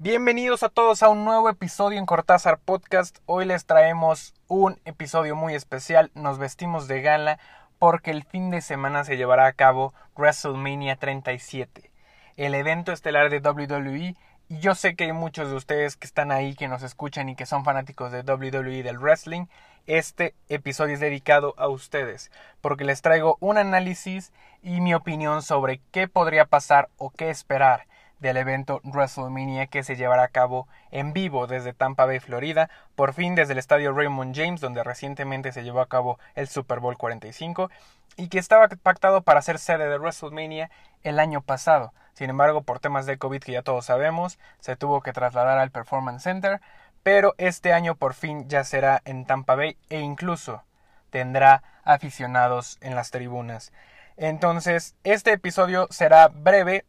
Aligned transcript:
Bienvenidos 0.00 0.62
a 0.62 0.68
todos 0.68 1.02
a 1.02 1.08
un 1.08 1.24
nuevo 1.24 1.48
episodio 1.48 1.98
en 1.98 2.06
Cortázar 2.06 2.58
Podcast. 2.58 3.18
Hoy 3.26 3.44
les 3.44 3.66
traemos 3.66 4.32
un 4.46 4.80
episodio 4.84 5.36
muy 5.36 5.54
especial. 5.54 6.10
Nos 6.14 6.38
vestimos 6.38 6.88
de 6.88 7.02
gala 7.02 7.38
porque 7.78 8.10
el 8.10 8.24
fin 8.24 8.50
de 8.50 8.60
semana 8.60 9.04
se 9.04 9.16
llevará 9.16 9.46
a 9.46 9.52
cabo 9.52 9.92
WrestleMania 10.16 10.96
37, 10.96 11.90
el 12.36 12.54
evento 12.54 12.92
estelar 12.92 13.28
de 13.28 13.40
WWE. 13.40 14.16
Y 14.50 14.60
yo 14.60 14.74
sé 14.74 14.96
que 14.96 15.04
hay 15.04 15.12
muchos 15.12 15.50
de 15.50 15.56
ustedes 15.56 15.96
que 15.96 16.06
están 16.06 16.32
ahí, 16.32 16.54
que 16.54 16.68
nos 16.68 16.82
escuchan 16.82 17.28
y 17.28 17.36
que 17.36 17.44
son 17.44 17.64
fanáticos 17.64 18.10
de 18.10 18.22
WWE 18.22 18.82
del 18.82 18.98
wrestling. 18.98 19.44
Este 19.86 20.34
episodio 20.48 20.94
es 20.94 21.00
dedicado 21.00 21.54
a 21.58 21.68
ustedes 21.68 22.30
porque 22.62 22.86
les 22.86 23.02
traigo 23.02 23.36
un 23.40 23.58
análisis 23.58 24.32
y 24.62 24.80
mi 24.80 24.94
opinión 24.94 25.42
sobre 25.42 25.82
qué 25.90 26.08
podría 26.08 26.46
pasar 26.46 26.88
o 26.96 27.10
qué 27.10 27.28
esperar 27.28 27.86
del 28.20 28.38
evento 28.38 28.80
WrestleMania 28.84 29.66
que 29.66 29.82
se 29.82 29.96
llevará 29.96 30.24
a 30.24 30.28
cabo 30.28 30.66
en 30.90 31.12
vivo 31.12 31.46
desde 31.46 31.74
Tampa 31.74 32.06
Bay, 32.06 32.18
Florida, 32.18 32.70
por 32.96 33.12
fin 33.12 33.34
desde 33.34 33.52
el 33.52 33.58
estadio 33.58 33.92
Raymond 33.92 34.34
James, 34.34 34.62
donde 34.62 34.82
recientemente 34.82 35.52
se 35.52 35.62
llevó 35.62 35.80
a 35.80 35.88
cabo 35.88 36.18
el 36.34 36.48
Super 36.48 36.80
Bowl 36.80 36.96
45 36.96 37.70
y 38.18 38.28
que 38.28 38.38
estaba 38.38 38.68
pactado 38.68 39.22
para 39.22 39.40
ser 39.40 39.58
sede 39.58 39.88
de 39.88 39.96
WrestleMania 39.96 40.70
el 41.04 41.20
año 41.20 41.40
pasado. 41.40 41.94
Sin 42.12 42.28
embargo, 42.28 42.62
por 42.62 42.80
temas 42.80 43.06
de 43.06 43.16
COVID 43.16 43.40
que 43.40 43.52
ya 43.52 43.62
todos 43.62 43.86
sabemos, 43.86 44.38
se 44.58 44.76
tuvo 44.76 45.00
que 45.00 45.12
trasladar 45.12 45.58
al 45.58 45.70
Performance 45.70 46.24
Center, 46.24 46.60
pero 47.04 47.34
este 47.38 47.72
año 47.72 47.94
por 47.94 48.14
fin 48.14 48.48
ya 48.48 48.64
será 48.64 49.00
en 49.04 49.24
Tampa 49.24 49.54
Bay 49.54 49.78
e 49.88 50.00
incluso 50.00 50.64
tendrá 51.10 51.62
aficionados 51.84 52.76
en 52.80 52.96
las 52.96 53.12
tribunas. 53.12 53.72
Entonces, 54.16 54.96
este 55.04 55.32
episodio 55.32 55.86
será 55.90 56.26
breve, 56.26 56.84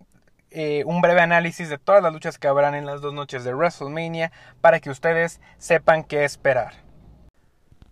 eh, 0.50 0.84
un 0.88 1.00
breve 1.00 1.22
análisis 1.22 1.70
de 1.70 1.78
todas 1.78 2.02
las 2.02 2.12
luchas 2.12 2.40
que 2.40 2.48
habrán 2.48 2.74
en 2.74 2.88
las 2.88 3.02
dos 3.02 3.14
noches 3.14 3.44
de 3.44 3.54
WrestleMania 3.54 4.32
para 4.62 4.80
que 4.80 4.90
ustedes 4.90 5.40
sepan 5.60 6.04
qué 6.04 6.26
esperar. 6.26 6.89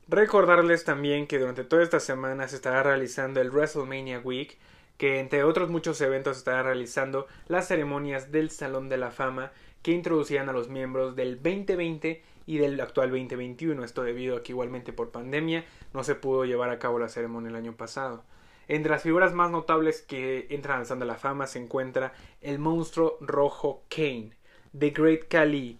Recordarles 0.09 0.85
también 0.85 1.27
que 1.27 1.37
durante 1.37 1.65
toda 1.65 1.83
esta 1.83 1.99
semana 1.99 2.47
se 2.47 2.55
estará 2.55 2.81
realizando 2.81 3.41
el 3.41 3.51
WrestleMania 3.51 4.19
Week, 4.19 4.57
que 4.97 5.19
entre 5.19 5.43
otros 5.43 5.69
muchos 5.69 5.99
eventos 5.99 6.37
estará 6.37 6.63
realizando 6.63 7.27
las 7.49 7.67
ceremonias 7.67 8.31
del 8.31 8.49
Salón 8.49 8.87
de 8.87 8.95
la 8.95 9.11
Fama 9.11 9.51
que 9.81 9.91
introducían 9.91 10.47
a 10.47 10.53
los 10.53 10.69
miembros 10.69 11.17
del 11.17 11.35
2020 11.43 12.23
y 12.45 12.57
del 12.57 12.79
actual 12.79 13.09
2021. 13.09 13.83
Esto 13.83 14.03
debido 14.03 14.37
a 14.37 14.43
que 14.43 14.53
igualmente 14.53 14.93
por 14.93 15.11
pandemia 15.11 15.65
no 15.93 16.05
se 16.05 16.15
pudo 16.15 16.45
llevar 16.45 16.69
a 16.69 16.79
cabo 16.79 16.99
la 16.99 17.09
ceremonia 17.09 17.49
el 17.49 17.57
año 17.57 17.75
pasado. 17.75 18.23
Entre 18.69 18.89
las 18.89 19.03
figuras 19.03 19.33
más 19.33 19.51
notables 19.51 20.01
que 20.01 20.47
entran 20.49 20.79
al 20.79 20.85
Salón 20.85 21.01
de 21.01 21.05
la 21.05 21.15
Fama 21.15 21.47
se 21.47 21.59
encuentra 21.59 22.13
el 22.39 22.59
monstruo 22.59 23.17
rojo 23.19 23.83
Kane, 23.89 24.31
The 24.77 24.91
Great 24.91 25.27
Khali, 25.27 25.79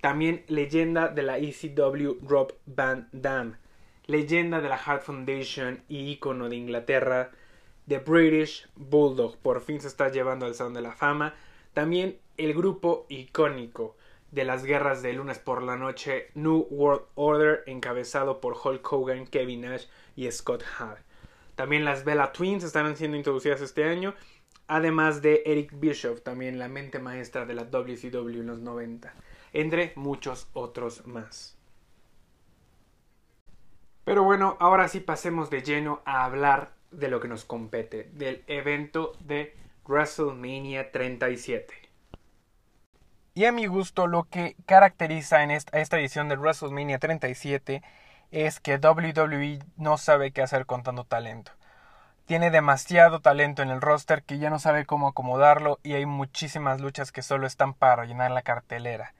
también 0.00 0.44
leyenda 0.48 1.08
de 1.08 1.22
la 1.22 1.36
ECW 1.36 2.26
Rob 2.26 2.54
Van 2.64 3.08
Damme, 3.12 3.56
leyenda 4.06 4.60
de 4.60 4.68
la 4.68 4.78
Heart 4.78 5.02
Foundation 5.02 5.82
y 5.88 6.10
ícono 6.10 6.48
de 6.48 6.56
Inglaterra, 6.56 7.30
The 7.88 7.98
British 7.98 8.68
Bulldog, 8.74 9.36
por 9.38 9.60
fin 9.60 9.80
se 9.80 9.88
está 9.88 10.10
llevando 10.10 10.46
al 10.46 10.54
Salón 10.54 10.74
de 10.74 10.82
la 10.82 10.92
Fama, 10.92 11.34
también 11.72 12.18
el 12.36 12.54
grupo 12.54 13.06
icónico 13.08 13.96
de 14.30 14.44
las 14.44 14.64
guerras 14.64 15.02
de 15.02 15.12
lunes 15.12 15.38
por 15.38 15.62
la 15.62 15.76
noche, 15.76 16.28
New 16.34 16.66
World 16.70 17.04
Order, 17.14 17.62
encabezado 17.66 18.40
por 18.40 18.56
Hulk 18.62 18.92
Hogan, 18.92 19.26
Kevin 19.26 19.62
Nash 19.62 19.86
y 20.14 20.30
Scott 20.30 20.62
Hall. 20.78 20.98
También 21.54 21.84
las 21.84 22.04
Bella 22.04 22.32
Twins 22.32 22.64
están 22.64 22.96
siendo 22.96 23.16
introducidas 23.16 23.60
este 23.60 23.84
año, 23.84 24.14
además 24.66 25.22
de 25.22 25.42
Eric 25.46 25.72
Bischoff, 25.78 26.22
también 26.22 26.58
la 26.58 26.68
mente 26.68 26.98
maestra 26.98 27.46
de 27.46 27.54
la 27.54 27.64
WCW 27.64 28.40
en 28.40 28.46
los 28.46 28.60
90, 28.60 29.14
entre 29.52 29.92
muchos 29.96 30.48
otros 30.52 31.06
más. 31.06 31.55
Pero 34.06 34.22
bueno, 34.22 34.56
ahora 34.60 34.86
sí 34.86 35.00
pasemos 35.00 35.50
de 35.50 35.62
lleno 35.62 36.00
a 36.04 36.24
hablar 36.24 36.70
de 36.92 37.08
lo 37.08 37.18
que 37.18 37.26
nos 37.26 37.44
compete, 37.44 38.08
del 38.12 38.44
evento 38.46 39.14
de 39.18 39.56
WrestleMania 39.84 40.92
37. 40.92 41.74
Y 43.34 43.46
a 43.46 43.50
mi 43.52 43.66
gusto, 43.66 44.06
lo 44.06 44.22
que 44.22 44.54
caracteriza 44.64 45.42
en 45.42 45.50
esta, 45.50 45.98
edición 45.98 46.28
de 46.28 46.36
WrestleMania 46.36 47.00
37 47.00 47.82
es 48.30 48.60
que 48.60 48.76
WWE 48.76 49.58
no 49.76 49.98
sabe 49.98 50.30
qué 50.30 50.40
hacer 50.40 50.66
con 50.66 50.84
tanto 50.84 51.02
talento. 51.02 51.50
Tiene 52.26 52.52
demasiado 52.52 53.18
talento 53.18 53.62
en 53.62 53.70
el 53.70 53.80
roster 53.80 54.22
que 54.22 54.38
ya 54.38 54.50
no 54.50 54.60
sabe 54.60 54.86
cómo 54.86 55.08
acomodarlo 55.08 55.80
y 55.82 55.94
hay 55.94 56.06
muchísimas 56.06 56.80
luchas 56.80 57.10
que 57.10 57.22
solo 57.22 57.44
están 57.48 57.74
para 57.74 58.04
llenar 58.04 58.30
la 58.30 58.42
cartelera. 58.42 59.14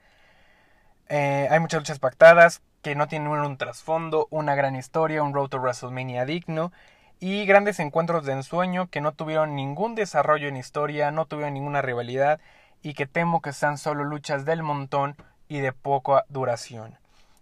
Eh, 1.09 1.49
hay 1.51 1.59
muchas 1.59 1.81
luchas 1.81 1.99
pactadas 1.99 2.61
que 2.81 2.95
no 2.95 3.07
tienen 3.07 3.29
un, 3.29 3.57
trasfondo, 3.57 4.27
una 4.29 4.55
gran 4.55 4.75
historia, 4.75 5.23
un 5.23 5.33
Road 5.33 5.49
to 5.49 5.59
WrestleMania 5.59 6.25
digno 6.25 6.71
y 7.19 7.45
grandes 7.45 7.79
encuentros 7.79 8.25
de 8.25 8.33
ensueño 8.33 8.87
que 8.87 9.01
no 9.01 9.11
tuvieron 9.11 9.55
ningún 9.55 9.95
desarrollo 9.95 10.47
en 10.47 10.57
historia, 10.57 11.11
no 11.11 11.25
tuvieron 11.25 11.53
ninguna 11.53 11.81
rivalidad 11.81 12.39
y 12.83 12.93
que 12.93 13.07
temo 13.07 13.41
que 13.41 13.53
sean 13.53 13.77
solo 13.77 14.03
luchas 14.03 14.45
del 14.45 14.63
montón 14.63 15.15
y 15.47 15.59
de 15.59 15.73
poca 15.73 16.25
duración. 16.29 16.97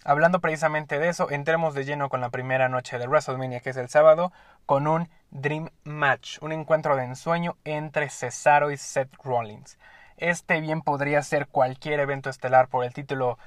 Hablando 0.08 0.40
precisamente 0.40 1.00
de 1.00 1.10
eso, 1.10 1.32
entremos 1.32 1.74
de 1.74 1.84
lleno 1.84 2.10
con 2.10 2.22
la 2.22 2.30
primera 2.30 2.70
noche 2.70 3.00
de 3.00 3.08
WrestleMania, 3.08 3.60
que 3.60 3.72
es 3.72 3.78
el 3.78 3.90
sábado, 3.90 4.32
con 4.68 4.88
un 4.88 5.10
Dream 5.32 5.70
Match, 5.84 6.38
un 6.42 6.52
encuentro 6.52 6.96
de 6.96 7.06
ensueño 7.06 7.58
entre 7.66 8.10
Cesaro 8.10 8.70
y 8.70 8.78
Seth 8.78 9.12
Rollins. 9.24 9.80
Este 10.18 10.62
bien 10.62 10.82
podría 10.82 11.24
ser 11.24 11.48
cualquier 11.48 12.00
evento 12.00 12.30
estelar 12.30 12.68
por 12.68 12.86
el 12.86 12.94
título, 12.94 13.40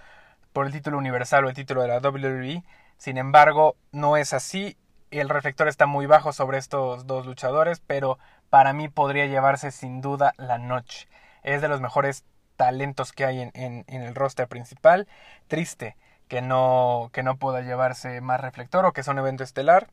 por 0.59 0.67
el 0.67 0.73
título 0.73 0.99
universal 0.99 1.45
o 1.45 1.49
el 1.49 1.55
título 1.55 1.83
de 1.83 1.87
la 1.87 2.01
WWE. 2.01 2.65
Sin 2.97 3.17
embargo, 3.17 3.77
no 3.93 4.17
es 4.17 4.33
así. 4.33 4.77
El 5.13 5.29
reflector 5.29 5.69
está 5.69 5.87
muy 5.87 6.07
bajo 6.07 6.33
sobre 6.33 6.59
estos 6.59 7.07
dos 7.07 7.27
luchadores, 7.27 7.81
pero 7.87 8.19
para 8.51 8.73
mí 8.73 8.89
podría 8.89 9.27
llevarse 9.27 9.71
sin 9.71 10.01
duda 10.01 10.35
la 10.37 10.59
noche. 10.59 11.07
Es 11.45 11.63
de 11.63 11.69
los 11.69 11.81
mejores 11.81 12.25
talentos 12.57 13.13
que 13.13 13.25
hay 13.25 13.41
en, 13.55 13.85
el 13.87 14.15
roster 14.17 14.49
principal. 14.49 15.07
Triste 15.47 15.97
que 16.27 16.43
no, 16.43 17.11
que 17.13 17.23
no 17.23 17.37
pueda 17.37 17.61
llevarse 17.61 18.21
más 18.21 18.41
reflector 18.41 18.85
o 18.85 18.93
que 18.93 19.05
sea 19.05 19.13
un 19.13 19.21
evento 19.21 19.45
estelar. 19.45 19.87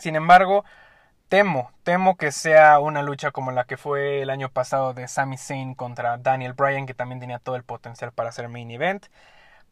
Sin 0.00 0.16
embargo, 0.16 0.64
temo, 1.28 1.70
temo 1.82 2.16
que 2.16 2.32
sea 2.32 2.78
una 2.80 3.02
lucha 3.02 3.30
como 3.30 3.52
la 3.52 3.64
que 3.64 3.76
fue 3.76 4.22
el 4.22 4.30
año 4.30 4.48
pasado 4.48 4.94
de 4.94 5.06
Sami 5.06 5.36
Zayn 5.36 5.74
contra 5.74 6.16
Daniel 6.16 6.54
Bryan, 6.54 6.86
que 6.86 6.94
también 6.94 7.20
tenía 7.20 7.38
todo 7.38 7.56
el 7.56 7.62
potencial 7.62 8.10
para 8.10 8.32
ser 8.32 8.48
main 8.48 8.70
event, 8.70 9.08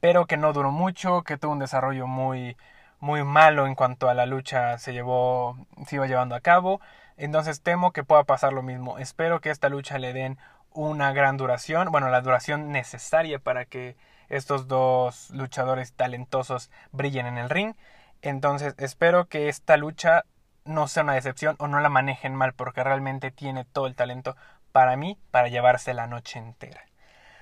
pero 0.01 0.27
que 0.27 0.37
no 0.37 0.53
duró 0.53 0.71
mucho, 0.73 1.23
que 1.23 1.37
tuvo 1.37 1.53
un 1.53 1.59
desarrollo 1.59 2.07
muy, 2.07 2.57
muy 3.01 3.25
malo 3.25 3.67
en 3.67 3.75
cuanto 3.75 4.09
a 4.09 4.15
la 4.15 4.27
lucha 4.27 4.79
se 4.79 4.93
llevó, 4.93 5.57
se 5.87 5.97
iba 5.97 6.07
llevando 6.07 6.35
a 6.35 6.41
cabo. 6.41 6.81
Entonces 7.17 7.63
temo 7.63 7.93
que 7.93 8.05
pueda 8.05 8.25
pasar 8.25 8.53
lo 8.53 8.63
mismo. 8.63 8.99
Espero 8.99 9.41
que 9.41 9.51
esta 9.51 9.69
lucha 9.69 9.99
le 9.99 10.13
den 10.13 10.39
una 10.73 11.13
gran 11.13 11.37
duración, 11.37 11.91
bueno, 11.91 12.09
la 12.11 12.21
duración 12.21 12.73
necesaria 12.73 13.39
para 13.39 13.65
que 13.65 13.97
estos 14.29 14.69
dos 14.69 15.31
luchadores 15.31 15.93
talentosos 15.93 16.71
brillen 16.93 17.27
en 17.27 17.39
el 17.39 17.51
ring. 17.51 17.75
Entonces 18.23 18.75
espero 18.79 19.27
que 19.27 19.49
esta 19.49 19.77
lucha 19.77 20.25
no 20.65 20.89
sea 20.89 21.03
una 21.03 21.15
decepción 21.15 21.57
o 21.59 21.69
no 21.69 21.81
la 21.81 21.89
manejen 21.89 22.35
mal 22.35 22.53
porque 22.55 22.85
realmente 22.85 23.31
tiene 23.31 23.65
todo 23.65 23.87
el 23.87 23.97
talento 23.97 24.37
para 24.73 24.97
mí 24.97 25.19
para 25.31 25.49
llevarse 25.49 25.95
la 25.95 26.07
noche 26.07 26.39
entera. 26.39 26.90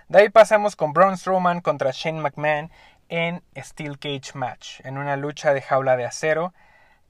De 0.08 0.20
ahí 0.20 0.30
pasamos 0.30 0.74
con 0.74 0.94
Braun 0.94 1.18
Strowman 1.18 1.60
contra 1.60 1.90
Shane 1.92 2.22
McMahon 2.22 2.70
en 3.10 3.42
Steel 3.54 3.98
Cage 3.98 4.32
Match, 4.32 4.80
en 4.84 4.96
una 4.96 5.18
lucha 5.18 5.52
de 5.52 5.60
jaula 5.60 5.98
de 5.98 6.06
acero. 6.06 6.54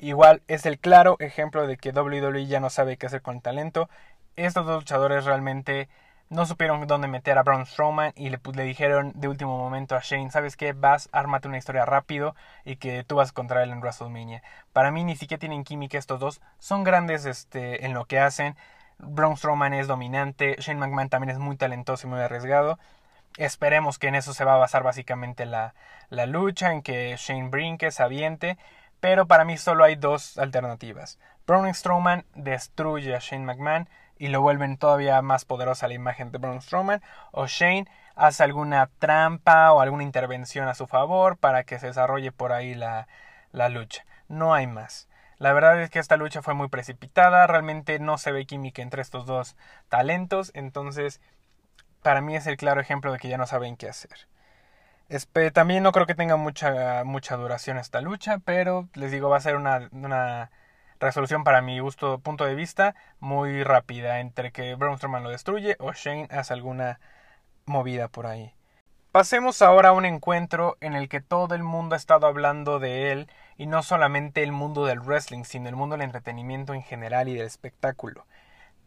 Igual 0.00 0.42
es 0.48 0.66
el 0.66 0.80
claro 0.80 1.14
ejemplo 1.20 1.68
de 1.68 1.76
que 1.76 1.92
WWE 1.92 2.46
ya 2.46 2.58
no 2.58 2.70
sabe 2.70 2.96
qué 2.96 3.06
hacer 3.06 3.22
con 3.22 3.36
el 3.36 3.42
talento. 3.42 3.88
Estos 4.34 4.66
dos 4.66 4.82
luchadores 4.82 5.26
realmente 5.26 5.88
no 6.28 6.44
supieron 6.44 6.88
dónde 6.88 7.06
meter 7.06 7.38
a 7.38 7.44
Braun 7.44 7.66
Strowman 7.66 8.14
y 8.16 8.30
le, 8.30 8.40
dijeron 8.64 9.12
de 9.14 9.28
último 9.28 9.56
momento 9.56 9.94
a 9.94 10.00
Shane, 10.02 10.32
¿sabes 10.32 10.56
qué? 10.56 10.72
Vas, 10.72 11.08
ármate 11.12 11.46
una 11.46 11.58
historia 11.58 11.84
rápido 11.84 12.34
y 12.64 12.78
que 12.78 13.04
tú 13.04 13.14
vas 13.14 13.30
contra 13.30 13.62
él 13.62 13.70
en 13.70 13.78
WrestleMania. 13.78 14.42
Para 14.72 14.90
mí 14.90 15.04
ni 15.04 15.14
siquiera 15.14 15.38
tienen 15.38 15.62
química 15.62 15.98
estos 15.98 16.18
dos, 16.18 16.40
son 16.58 16.82
grandes 16.82 17.26
este, 17.26 17.86
en 17.86 17.94
lo 17.94 18.06
que 18.06 18.18
hacen. 18.18 18.56
Braun 18.98 19.36
Strowman 19.36 19.74
es 19.74 19.86
dominante, 19.86 20.56
Shane 20.58 20.80
McMahon 20.80 21.08
también 21.08 21.30
es 21.30 21.38
muy 21.38 21.56
talentoso 21.56 22.06
y 22.06 22.10
muy 22.10 22.20
arriesgado. 22.20 22.78
Esperemos 23.36 23.98
que 23.98 24.08
en 24.08 24.16
eso 24.16 24.34
se 24.34 24.44
va 24.44 24.54
a 24.54 24.58
basar 24.58 24.82
básicamente 24.82 25.46
la, 25.46 25.74
la 26.10 26.26
lucha, 26.26 26.72
en 26.72 26.82
que 26.82 27.14
Shane 27.16 27.48
brinque, 27.48 27.90
se 27.90 28.02
aviente, 28.02 28.58
pero 29.00 29.26
para 29.26 29.44
mí 29.44 29.56
solo 29.56 29.84
hay 29.84 29.96
dos 29.96 30.38
alternativas. 30.38 31.18
Braun 31.46 31.72
Strowman 31.72 32.24
destruye 32.34 33.14
a 33.14 33.20
Shane 33.20 33.44
McMahon 33.44 33.88
y 34.18 34.28
lo 34.28 34.40
vuelven 34.40 34.76
todavía 34.76 35.22
más 35.22 35.44
poderosa 35.44 35.88
la 35.88 35.94
imagen 35.94 36.32
de 36.32 36.38
Braun 36.38 36.60
Strowman, 36.60 37.02
o 37.30 37.46
Shane 37.46 37.86
hace 38.16 38.42
alguna 38.42 38.90
trampa 38.98 39.72
o 39.72 39.80
alguna 39.80 40.02
intervención 40.02 40.66
a 40.68 40.74
su 40.74 40.86
favor 40.88 41.36
para 41.36 41.62
que 41.64 41.78
se 41.78 41.86
desarrolle 41.86 42.32
por 42.32 42.52
ahí 42.52 42.74
la, 42.74 43.06
la 43.52 43.68
lucha. 43.68 44.04
no 44.28 44.54
hay 44.54 44.66
más. 44.66 45.07
La 45.38 45.52
verdad 45.52 45.80
es 45.82 45.90
que 45.90 45.98
esta 46.00 46.16
lucha 46.16 46.42
fue 46.42 46.54
muy 46.54 46.68
precipitada, 46.68 47.46
realmente 47.46 47.98
no 48.00 48.18
se 48.18 48.32
ve 48.32 48.46
química 48.46 48.82
entre 48.82 49.02
estos 49.02 49.26
dos 49.26 49.56
talentos, 49.88 50.50
entonces 50.54 51.20
para 52.02 52.20
mí 52.20 52.36
es 52.36 52.46
el 52.46 52.56
claro 52.56 52.80
ejemplo 52.80 53.12
de 53.12 53.18
que 53.18 53.28
ya 53.28 53.38
no 53.38 53.46
saben 53.46 53.76
qué 53.76 53.88
hacer. 53.88 54.28
también 55.52 55.82
no 55.82 55.92
creo 55.92 56.06
que 56.06 56.14
tenga 56.14 56.36
mucha, 56.36 57.04
mucha 57.04 57.36
duración 57.36 57.78
esta 57.78 58.00
lucha, 58.00 58.38
pero 58.44 58.88
les 58.94 59.10
digo, 59.12 59.28
va 59.30 59.38
a 59.38 59.40
ser 59.40 59.56
una, 59.56 59.88
una 59.92 60.50
resolución 61.00 61.44
para 61.44 61.62
mi 61.62 61.78
gusto, 61.80 62.18
punto 62.20 62.44
de 62.44 62.54
vista, 62.54 62.94
muy 63.20 63.62
rápida, 63.64 64.20
entre 64.20 64.52
que 64.52 64.74
Braun 64.74 64.96
Strowman 64.98 65.22
lo 65.22 65.30
destruye 65.30 65.76
o 65.80 65.92
Shane 65.92 66.28
hace 66.30 66.52
alguna 66.54 67.00
movida 67.66 68.08
por 68.08 68.26
ahí. 68.26 68.57
Pasemos 69.18 69.62
ahora 69.62 69.88
a 69.88 69.92
un 69.94 70.04
encuentro 70.04 70.76
en 70.80 70.94
el 70.94 71.08
que 71.08 71.20
todo 71.20 71.56
el 71.56 71.64
mundo 71.64 71.96
ha 71.96 71.98
estado 71.98 72.28
hablando 72.28 72.78
de 72.78 73.10
él, 73.10 73.28
y 73.56 73.66
no 73.66 73.82
solamente 73.82 74.44
el 74.44 74.52
mundo 74.52 74.86
del 74.86 75.00
wrestling, 75.00 75.42
sino 75.42 75.68
el 75.68 75.74
mundo 75.74 75.96
del 75.96 76.04
entretenimiento 76.04 76.72
en 76.72 76.84
general 76.84 77.28
y 77.28 77.34
del 77.34 77.44
espectáculo. 77.44 78.26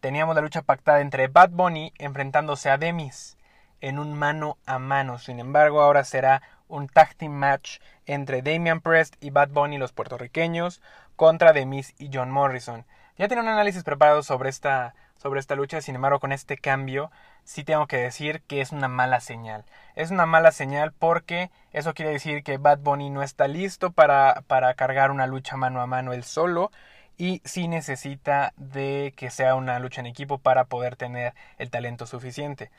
Teníamos 0.00 0.34
la 0.34 0.40
lucha 0.40 0.62
pactada 0.62 1.02
entre 1.02 1.28
Bad 1.28 1.50
Bunny 1.50 1.92
enfrentándose 1.98 2.70
a 2.70 2.78
Demis 2.78 3.36
en 3.82 3.98
un 3.98 4.14
mano 4.14 4.56
a 4.64 4.78
mano. 4.78 5.18
Sin 5.18 5.38
embargo, 5.38 5.82
ahora 5.82 6.02
será 6.02 6.40
un 6.66 6.88
tag 6.88 7.14
team 7.14 7.32
match 7.32 7.80
entre 8.06 8.40
Damian 8.40 8.80
Prest 8.80 9.16
y 9.20 9.28
Bad 9.28 9.50
Bunny, 9.50 9.76
los 9.76 9.92
puertorriqueños, 9.92 10.80
contra 11.14 11.52
Demis 11.52 11.94
y 11.98 12.08
John 12.10 12.30
Morrison. 12.30 12.86
Ya 13.18 13.28
tiene 13.28 13.42
un 13.42 13.48
análisis 13.48 13.84
preparado 13.84 14.22
sobre 14.22 14.48
esta, 14.48 14.94
sobre 15.22 15.38
esta 15.38 15.54
lucha, 15.54 15.80
sin 15.80 15.94
embargo, 15.94 16.18
con 16.18 16.32
este 16.32 16.58
cambio 16.58 17.12
sí 17.44 17.62
tengo 17.62 17.86
que 17.86 17.96
decir 17.96 18.42
que 18.48 18.60
es 18.60 18.72
una 18.72 18.88
mala 18.88 19.20
señal. 19.20 19.64
Es 19.94 20.10
una 20.10 20.26
mala 20.26 20.50
señal 20.50 20.92
porque 20.92 21.52
eso 21.72 21.94
quiere 21.94 22.10
decir 22.10 22.42
que 22.42 22.58
Bad 22.58 22.80
Bunny 22.80 23.08
no 23.08 23.22
está 23.22 23.46
listo 23.46 23.92
para, 23.92 24.42
para 24.48 24.74
cargar 24.74 25.12
una 25.12 25.28
lucha 25.28 25.56
mano 25.56 25.80
a 25.80 25.86
mano 25.86 26.12
él 26.12 26.24
solo 26.24 26.72
y 27.16 27.40
sí 27.44 27.68
necesita 27.68 28.52
de 28.56 29.14
que 29.16 29.30
sea 29.30 29.54
una 29.54 29.78
lucha 29.78 30.00
en 30.00 30.08
equipo 30.08 30.38
para 30.38 30.64
poder 30.64 30.96
tener 30.96 31.34
el 31.56 31.70
talento 31.70 32.06
suficiente. 32.06 32.72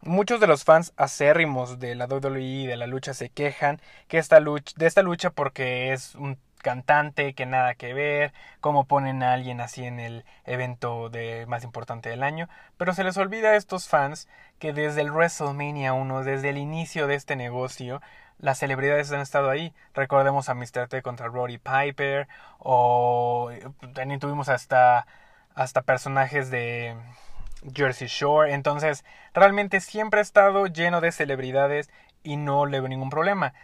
Muchos 0.00 0.40
de 0.40 0.46
los 0.46 0.64
fans 0.64 0.94
acérrimos 0.96 1.78
de 1.78 1.94
la 1.96 2.06
WWE 2.06 2.40
y 2.40 2.66
de 2.66 2.76
la 2.76 2.86
lucha 2.86 3.12
se 3.12 3.28
quejan 3.28 3.78
que 4.06 4.16
esta 4.16 4.40
lucha, 4.40 4.72
de 4.78 4.86
esta 4.86 5.02
lucha 5.02 5.28
porque 5.30 5.92
es 5.92 6.14
un 6.14 6.38
cantante 6.58 7.34
que 7.34 7.46
nada 7.46 7.74
que 7.74 7.94
ver, 7.94 8.32
cómo 8.60 8.84
ponen 8.84 9.22
a 9.22 9.32
alguien 9.32 9.60
así 9.60 9.84
en 9.84 10.00
el 10.00 10.24
evento 10.44 11.08
de 11.08 11.46
más 11.46 11.64
importante 11.64 12.08
del 12.10 12.22
año, 12.22 12.48
pero 12.76 12.94
se 12.94 13.04
les 13.04 13.16
olvida 13.16 13.50
a 13.50 13.56
estos 13.56 13.88
fans 13.88 14.28
que 14.58 14.72
desde 14.72 15.00
el 15.02 15.10
WrestleMania 15.10 15.92
1, 15.92 16.24
desde 16.24 16.50
el 16.50 16.58
inicio 16.58 17.06
de 17.06 17.14
este 17.14 17.36
negocio, 17.36 18.00
las 18.38 18.58
celebridades 18.58 19.10
han 19.12 19.20
estado 19.20 19.50
ahí. 19.50 19.72
Recordemos 19.94 20.48
a 20.48 20.54
Mr. 20.54 20.88
T 20.88 21.02
contra 21.02 21.28
Roddy 21.28 21.58
Piper 21.58 22.28
o 22.58 23.50
también 23.94 24.20
tuvimos 24.20 24.48
hasta 24.48 25.06
hasta 25.58 25.82
personajes 25.82 26.50
de 26.50 26.94
Jersey 27.74 28.06
Shore, 28.06 28.54
entonces 28.54 29.04
realmente 29.34 29.80
siempre 29.80 30.20
ha 30.20 30.22
estado 30.22 30.68
lleno 30.68 31.00
de 31.00 31.10
celebridades 31.10 31.90
y 32.22 32.36
no 32.36 32.64
le 32.66 32.78
veo 32.78 32.88
ningún 32.88 33.10
problema. 33.10 33.54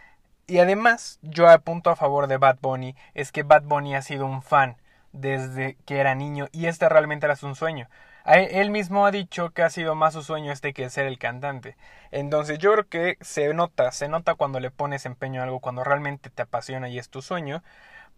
Y 0.47 0.59
además, 0.59 1.19
yo 1.23 1.49
apunto 1.49 1.91
a 1.91 1.97
favor 1.97 2.27
de 2.27 2.37
Bad 2.37 2.59
Bunny, 2.61 2.95
es 3.15 3.33
que 3.33 3.43
Bad 3.43 3.63
Bunny 3.63 3.95
ha 3.95 4.03
sido 4.03 4.27
un 4.27 4.43
fan 4.43 4.77
desde 5.13 5.77
que 5.87 5.99
era 5.99 6.15
niño 6.15 6.49
y 6.53 6.67
este 6.67 6.89
realmente 6.89 7.27
era 7.27 7.37
su 7.37 7.55
sueño. 7.55 7.89
Él 8.27 8.71
mismo 8.71 9.07
ha 9.07 9.11
dicho 9.11 9.51
que 9.51 9.63
ha 9.63 9.71
sido 9.71 9.95
más 9.95 10.15
su 10.15 10.23
sueño 10.23 10.51
este 10.51 10.73
que 10.73 10.89
ser 10.91 11.07
el 11.07 11.19
cantante. 11.19 11.77
Entonces 12.11 12.59
yo 12.59 12.73
creo 12.73 12.89
que 12.89 13.19
se 13.21 13.53
nota, 13.55 13.93
se 13.93 14.09
nota 14.09 14.35
cuando 14.35 14.61
le 14.61 14.71
pones 14.71 15.07
empeño 15.07 15.41
a 15.41 15.45
algo, 15.45 15.61
cuando 15.61 15.85
realmente 15.85 16.31
te 16.31 16.43
apasiona 16.43 16.89
y 16.89 16.99
es 16.99 17.11
tu 17.11 17.23
sueño, 17.23 17.63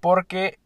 porque 0.01 0.59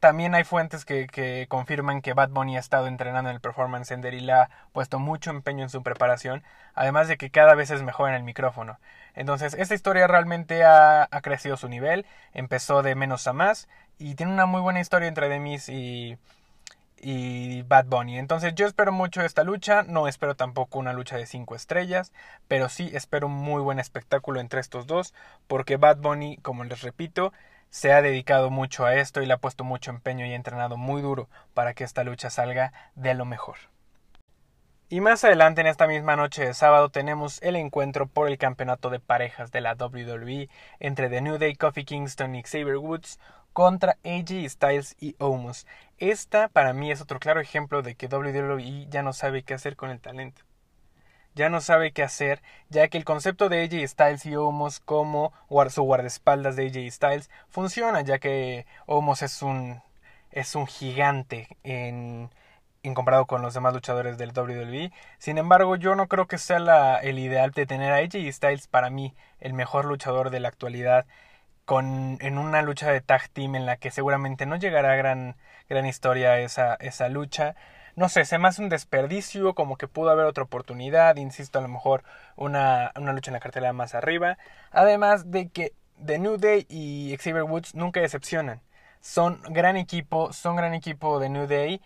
también 0.00 0.34
hay 0.34 0.44
fuentes 0.44 0.84
que, 0.84 1.06
que, 1.06 1.46
confirman 1.48 2.02
que 2.02 2.14
Bad 2.14 2.30
Bunny 2.30 2.56
ha 2.56 2.60
estado 2.60 2.86
entrenando 2.86 3.30
en 3.30 3.36
el 3.36 3.40
Performance 3.40 3.88
Center 3.88 4.14
y 4.14 4.20
le 4.20 4.32
ha 4.32 4.50
puesto 4.72 4.98
mucho 4.98 5.30
empeño 5.30 5.64
en 5.64 5.70
su 5.70 5.82
preparación, 5.82 6.42
además 6.74 7.08
de 7.08 7.16
que 7.16 7.30
cada 7.30 7.54
vez 7.54 7.70
es 7.70 7.82
mejor 7.82 8.08
en 8.10 8.14
el 8.14 8.22
micrófono. 8.22 8.78
Entonces, 9.14 9.54
esta 9.54 9.74
historia 9.74 10.06
realmente 10.06 10.64
ha, 10.64 11.08
ha 11.10 11.20
crecido 11.20 11.56
su 11.56 11.68
nivel, 11.68 12.06
empezó 12.32 12.82
de 12.82 12.94
menos 12.94 13.26
a 13.26 13.32
más 13.32 13.68
y 13.98 14.14
tiene 14.14 14.32
una 14.32 14.46
muy 14.46 14.60
buena 14.60 14.80
historia 14.80 15.08
entre 15.08 15.28
Demis 15.28 15.68
y, 15.68 16.18
y 17.00 17.62
Bad 17.62 17.86
Bunny. 17.86 18.18
Entonces 18.18 18.54
yo 18.54 18.66
espero 18.66 18.92
mucho 18.92 19.22
esta 19.22 19.44
lucha, 19.44 19.82
no 19.82 20.08
espero 20.08 20.36
tampoco 20.36 20.78
una 20.78 20.92
lucha 20.92 21.16
de 21.16 21.26
5 21.26 21.54
estrellas, 21.54 22.12
pero 22.48 22.68
sí 22.68 22.90
espero 22.92 23.26
un 23.26 23.34
muy 23.34 23.62
buen 23.62 23.78
espectáculo 23.78 24.40
entre 24.40 24.60
estos 24.60 24.86
dos, 24.86 25.14
porque 25.46 25.76
Bad 25.76 25.98
Bunny, 25.98 26.38
como 26.38 26.64
les 26.64 26.82
repito, 26.82 27.32
se 27.70 27.92
ha 27.92 28.02
dedicado 28.02 28.50
mucho 28.50 28.84
a 28.84 28.94
esto 28.94 29.22
y 29.22 29.26
le 29.26 29.34
ha 29.34 29.38
puesto 29.38 29.64
mucho 29.64 29.90
empeño 29.90 30.26
y 30.26 30.32
ha 30.32 30.36
entrenado 30.36 30.76
muy 30.76 31.02
duro 31.02 31.28
para 31.54 31.74
que 31.74 31.84
esta 31.84 32.04
lucha 32.04 32.30
salga 32.30 32.72
de 32.94 33.14
lo 33.14 33.24
mejor. 33.24 33.56
Y 34.90 35.02
más 35.02 35.22
adelante 35.22 35.60
en 35.60 35.66
esta 35.66 35.86
misma 35.86 36.16
noche 36.16 36.46
de 36.46 36.54
sábado 36.54 36.88
tenemos 36.88 37.42
el 37.42 37.56
encuentro 37.56 38.06
por 38.06 38.28
el 38.28 38.38
campeonato 38.38 38.88
de 38.88 39.00
parejas 39.00 39.50
de 39.50 39.60
la 39.60 39.74
WWE 39.74 40.48
entre 40.80 41.10
The 41.10 41.20
New 41.20 41.36
Day, 41.36 41.54
Coffee 41.56 41.84
Kingston 41.84 42.34
y 42.34 42.42
Xavier 42.42 42.78
Woods 42.78 43.20
contra 43.52 43.98
AJ 44.04 44.48
Styles 44.48 44.96
y 44.98 45.14
Omos. 45.18 45.66
Esta 45.98 46.48
para 46.48 46.72
mí 46.72 46.90
es 46.90 47.02
otro 47.02 47.18
claro 47.18 47.40
ejemplo 47.40 47.82
de 47.82 47.96
que 47.96 48.06
WWE 48.06 48.86
ya 48.88 49.02
no 49.02 49.12
sabe 49.12 49.42
qué 49.42 49.52
hacer 49.52 49.76
con 49.76 49.90
el 49.90 50.00
talento 50.00 50.47
ya 51.38 51.48
no 51.50 51.60
sabe 51.60 51.92
qué 51.92 52.02
hacer, 52.02 52.42
ya 52.68 52.88
que 52.88 52.98
el 52.98 53.04
concepto 53.04 53.48
de 53.48 53.62
AJ 53.62 53.88
Styles 53.88 54.26
y 54.26 54.34
Omos 54.36 54.80
como 54.80 55.32
su 55.70 55.82
guardaespaldas 55.82 56.56
de 56.56 56.66
AJ 56.66 56.92
Styles 56.92 57.30
funciona, 57.48 58.00
ya 58.02 58.18
que 58.18 58.66
Omos 58.86 59.22
es 59.22 59.40
un, 59.42 59.80
es 60.32 60.56
un 60.56 60.66
gigante 60.66 61.56
en, 61.62 62.30
en 62.82 62.94
comparado 62.94 63.26
con 63.26 63.40
los 63.42 63.54
demás 63.54 63.72
luchadores 63.72 64.18
del 64.18 64.32
WWE. 64.32 64.92
Sin 65.18 65.38
embargo, 65.38 65.76
yo 65.76 65.94
no 65.94 66.08
creo 66.08 66.26
que 66.26 66.38
sea 66.38 66.58
la, 66.58 66.96
el 66.98 67.20
ideal 67.20 67.52
de 67.52 67.66
tener 67.66 67.92
a 67.92 67.98
AJ 67.98 68.32
Styles 68.32 68.66
para 68.66 68.90
mí 68.90 69.14
el 69.38 69.52
mejor 69.54 69.84
luchador 69.84 70.30
de 70.30 70.40
la 70.40 70.48
actualidad 70.48 71.06
con, 71.64 72.18
en 72.20 72.38
una 72.38 72.62
lucha 72.62 72.90
de 72.90 73.00
tag 73.00 73.28
team 73.30 73.54
en 73.54 73.66
la 73.66 73.76
que 73.76 73.90
seguramente 73.92 74.44
no 74.46 74.56
llegará 74.56 74.96
gran, 74.96 75.36
gran 75.68 75.86
historia 75.86 76.38
esa, 76.40 76.74
esa 76.76 77.08
lucha 77.08 77.54
no 77.98 78.08
sé, 78.08 78.24
se 78.24 78.38
me 78.38 78.46
hace 78.46 78.62
un 78.62 78.68
desperdicio, 78.68 79.54
como 79.54 79.76
que 79.76 79.88
pudo 79.88 80.10
haber 80.10 80.26
otra 80.26 80.44
oportunidad, 80.44 81.16
insisto, 81.16 81.58
a 81.58 81.62
lo 81.62 81.68
mejor 81.68 82.04
una, 82.36 82.92
una 82.96 83.12
lucha 83.12 83.30
en 83.30 83.34
la 83.34 83.40
cartelera 83.40 83.72
más 83.72 83.94
arriba. 83.96 84.38
Además 84.70 85.32
de 85.32 85.48
que 85.48 85.72
The 86.04 86.20
New 86.20 86.36
Day 86.36 86.64
y 86.68 87.16
Xavier 87.18 87.42
Woods 87.42 87.74
nunca 87.74 88.00
decepcionan. 88.00 88.60
Son 89.00 89.40
gran 89.50 89.76
equipo, 89.76 90.32
son 90.32 90.54
gran 90.54 90.74
equipo 90.74 91.18
de 91.18 91.28
New 91.28 91.48
Day, 91.48 91.80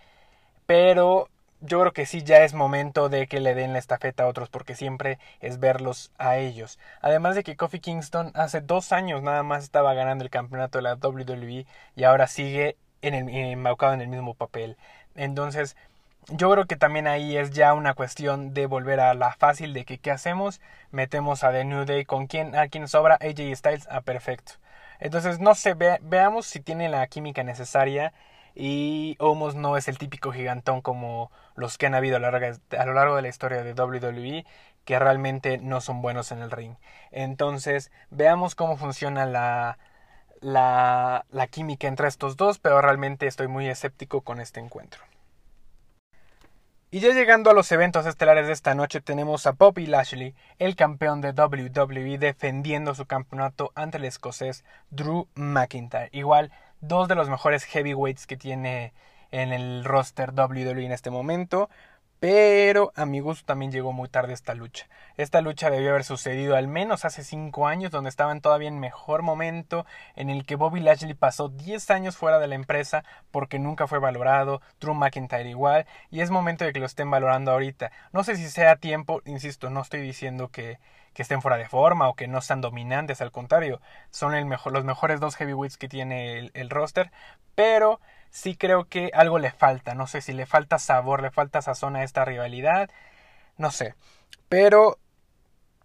pero 0.67 1.29
yo 1.61 1.81
creo 1.81 1.93
que 1.95 2.05
sí 2.05 2.23
ya 2.23 2.45
es 2.45 2.53
momento 2.53 3.09
de 3.09 3.27
que 3.27 3.41
le 3.41 3.55
den 3.55 3.73
la 3.73 3.79
estafeta 3.79 4.25
a 4.25 4.27
otros 4.27 4.51
porque 4.51 4.75
siempre 4.75 5.19
es 5.41 5.61
verlos 5.61 6.13
a 6.19 6.37
ellos. 6.37 6.79
Además 7.01 7.37
de 7.37 7.43
que 7.43 7.57
Kofi 7.57 7.81
Kingston 7.81 8.33
hace 8.35 8.61
dos 8.61 8.93
años 8.93 9.23
nada 9.23 9.43
más 9.43 9.65
estaba 9.65 9.95
ganando 9.95 10.25
el 10.25 10.31
campeonato 10.31 10.77
de 10.77 10.83
la 10.83 10.97
WWE 10.97 11.67
y 11.97 12.05
ahora 12.05 12.27
sigue 12.27 12.77
en 13.01 13.15
el, 13.15 13.29
embaucado 13.31 13.95
en 13.95 14.03
el 14.03 14.09
mismo 14.09 14.35
papel. 14.35 14.77
Entonces, 15.15 15.77
yo 16.29 16.51
creo 16.51 16.67
que 16.67 16.77
también 16.77 17.07
ahí 17.07 17.37
es 17.37 17.51
ya 17.51 17.75
una 17.75 17.95
cuestión 17.95 18.55
de 18.55 18.67
volver 18.67 19.01
a 19.01 19.15
la 19.15 19.33
fácil 19.33 19.75
de 19.75 19.85
que 19.85 19.99
qué 19.99 20.11
hacemos, 20.11 20.61
metemos 20.91 21.45
a 21.45 21.53
The 21.53 21.65
New 21.65 21.85
Day 21.85 22.05
con 22.05 22.27
quien 22.27 22.55
a 22.57 22.69
quien 22.69 22.89
sobra 22.89 23.17
AJ 23.21 23.55
Styles 23.57 23.89
a 23.91 24.03
perfecto. 24.03 24.55
Entonces 25.01 25.41
no 25.41 25.55
sé, 25.55 25.75
veamos 25.75 26.47
si 26.47 26.61
tiene 26.61 26.89
la 26.89 27.07
química 27.09 27.43
necesaria 27.43 28.13
y 28.55 29.17
Omos 29.19 29.55
no 29.57 29.77
es 29.77 29.89
el 29.89 29.99
típico 29.99 30.33
gigantón 30.33 30.81
como 30.83 31.31
los 31.57 31.79
que 31.79 31.87
han 31.87 31.95
habido 31.95 32.17
a 32.17 32.21
lo, 32.21 32.31
largo, 32.95 33.17
de 33.17 33.23
la 33.23 33.29
historia 33.29 33.63
de 33.65 33.75
WWE 33.75 34.45
que 34.85 34.99
realmente 34.99 35.59
no 35.59 35.81
son 35.81 36.03
buenos 36.03 36.33
en 36.33 36.41
el 36.43 36.51
ring. 36.51 36.75
Entonces 37.11 37.91
veamos 38.11 38.55
cómo 38.55 38.77
funciona 38.77 39.27
la, 39.27 39.79
la 40.41 41.47
química 41.51 41.89
entre 41.89 42.09
estos 42.09 42.37
dos, 42.37 42.59
pero 42.59 42.81
realmente 42.81 43.27
estoy 43.27 43.49
muy 43.49 43.69
escéptico 43.69 44.23
con 44.23 44.41
este 44.41 44.61
encuentro. 44.61 45.03
Y 46.95 47.01
ya 47.01 47.09
llegando 47.15 47.51
a 47.51 47.55
los 47.55 47.73
eventos 47.73 48.05
estelares 48.05 48.47
de 48.47 48.53
esta 48.53 48.75
noche 48.75 49.01
tenemos 49.01 49.47
a 49.47 49.53
Bobby 49.53 49.87
Lashley, 49.87 50.35
el 50.59 50.77
campeón 50.77 51.23
de 51.23 51.31
WWE, 51.31 52.19
defendiendo 52.19 52.95
su 52.95 53.07
campeonato 53.07 53.73
ante 53.75 53.97
el 53.97 54.05
escocés 54.05 54.63
Drew 54.91 55.27
McIntyre. 55.35 56.11
Igual, 56.13 56.53
dos 56.83 57.09
de 57.09 57.15
los 57.15 57.31
mejores 57.31 57.65
heavyweights 57.65 58.27
que 58.27 58.37
tiene 58.37 58.93
en 59.31 59.55
el 59.55 59.87
roster 59.87 60.35
WWE 60.35 60.85
en 60.85 60.93
este 60.93 61.09
momento. 61.09 61.71
Pero 62.23 62.93
a 62.95 63.05
mi 63.05 63.19
gusto 63.19 63.45
también 63.45 63.73
llegó 63.73 63.93
muy 63.93 64.09
tarde 64.09 64.33
esta 64.33 64.55
lucha. 64.55 64.87
Esta 65.17 65.41
lucha 65.41 65.71
debió 65.71 65.91
haber 65.91 66.05
sucedido 66.05 66.55
al 66.55 66.69
menos 66.69 67.05
hace 67.05 67.25
5 67.25 67.67
años, 67.67 67.91
donde 67.91 68.11
estaban 68.11 68.41
todavía 68.41 68.69
en 68.69 68.79
mejor 68.79 69.23
momento, 69.23 69.87
en 70.15 70.31
el 70.31 70.47
que 70.47 70.55
Bobby 70.55 70.79
Lashley 70.79 71.15
pasó 71.15 71.49
10 71.49 71.91
años 71.91 72.17
fuera 72.17 72.39
de 72.39 72.47
la 72.47 72.55
empresa 72.55 73.03
porque 73.33 73.59
nunca 73.59 73.89
fue 73.89 73.99
valorado, 73.99 74.63
Drew 74.81 74.95
McIntyre 74.95 75.51
igual, 75.51 75.85
y 76.13 76.21
es 76.21 76.31
momento 76.31 76.65
de 76.65 76.73
que 76.73 76.79
lo 76.79 76.87
estén 76.87 77.11
valorando 77.11 77.51
ahorita. 77.51 77.91
No 78.13 78.23
sé 78.23 78.37
si 78.37 78.49
sea 78.49 78.77
tiempo, 78.77 79.21
insisto, 79.25 79.69
no 79.69 79.81
estoy 79.81 80.03
diciendo 80.03 80.49
que, 80.49 80.79
que 81.15 81.23
estén 81.23 81.43
fuera 81.43 81.57
de 81.57 81.69
forma 81.69 82.09
o 82.09 82.15
que 82.15 82.29
no 82.29 82.41
sean 82.41 82.61
dominantes, 82.61 83.21
al 83.21 83.33
contrario, 83.33 83.81
son 84.11 84.33
los 84.33 84.85
mejores 84.85 85.19
dos 85.19 85.35
heavyweights 85.35 85.77
que 85.77 85.89
tiene 85.89 86.39
el, 86.39 86.53
el 86.55 86.71
roster, 86.71 87.11
pero 87.57 87.99
sí 88.33 88.57
creo 88.57 88.87
que 88.89 89.11
algo 89.15 89.39
le 89.39 89.53
falta. 89.53 89.95
No 89.95 90.09
sé 90.09 90.21
si 90.23 90.33
le 90.33 90.47
falta 90.47 90.79
sabor, 90.81 91.23
le 91.23 91.31
falta 91.31 91.63
sazón 91.63 91.97
a 91.97 92.03
esta 92.05 92.25
rivalidad. 92.25 92.91
No 93.59 93.71
sé. 93.71 93.95
Pero 94.49 94.99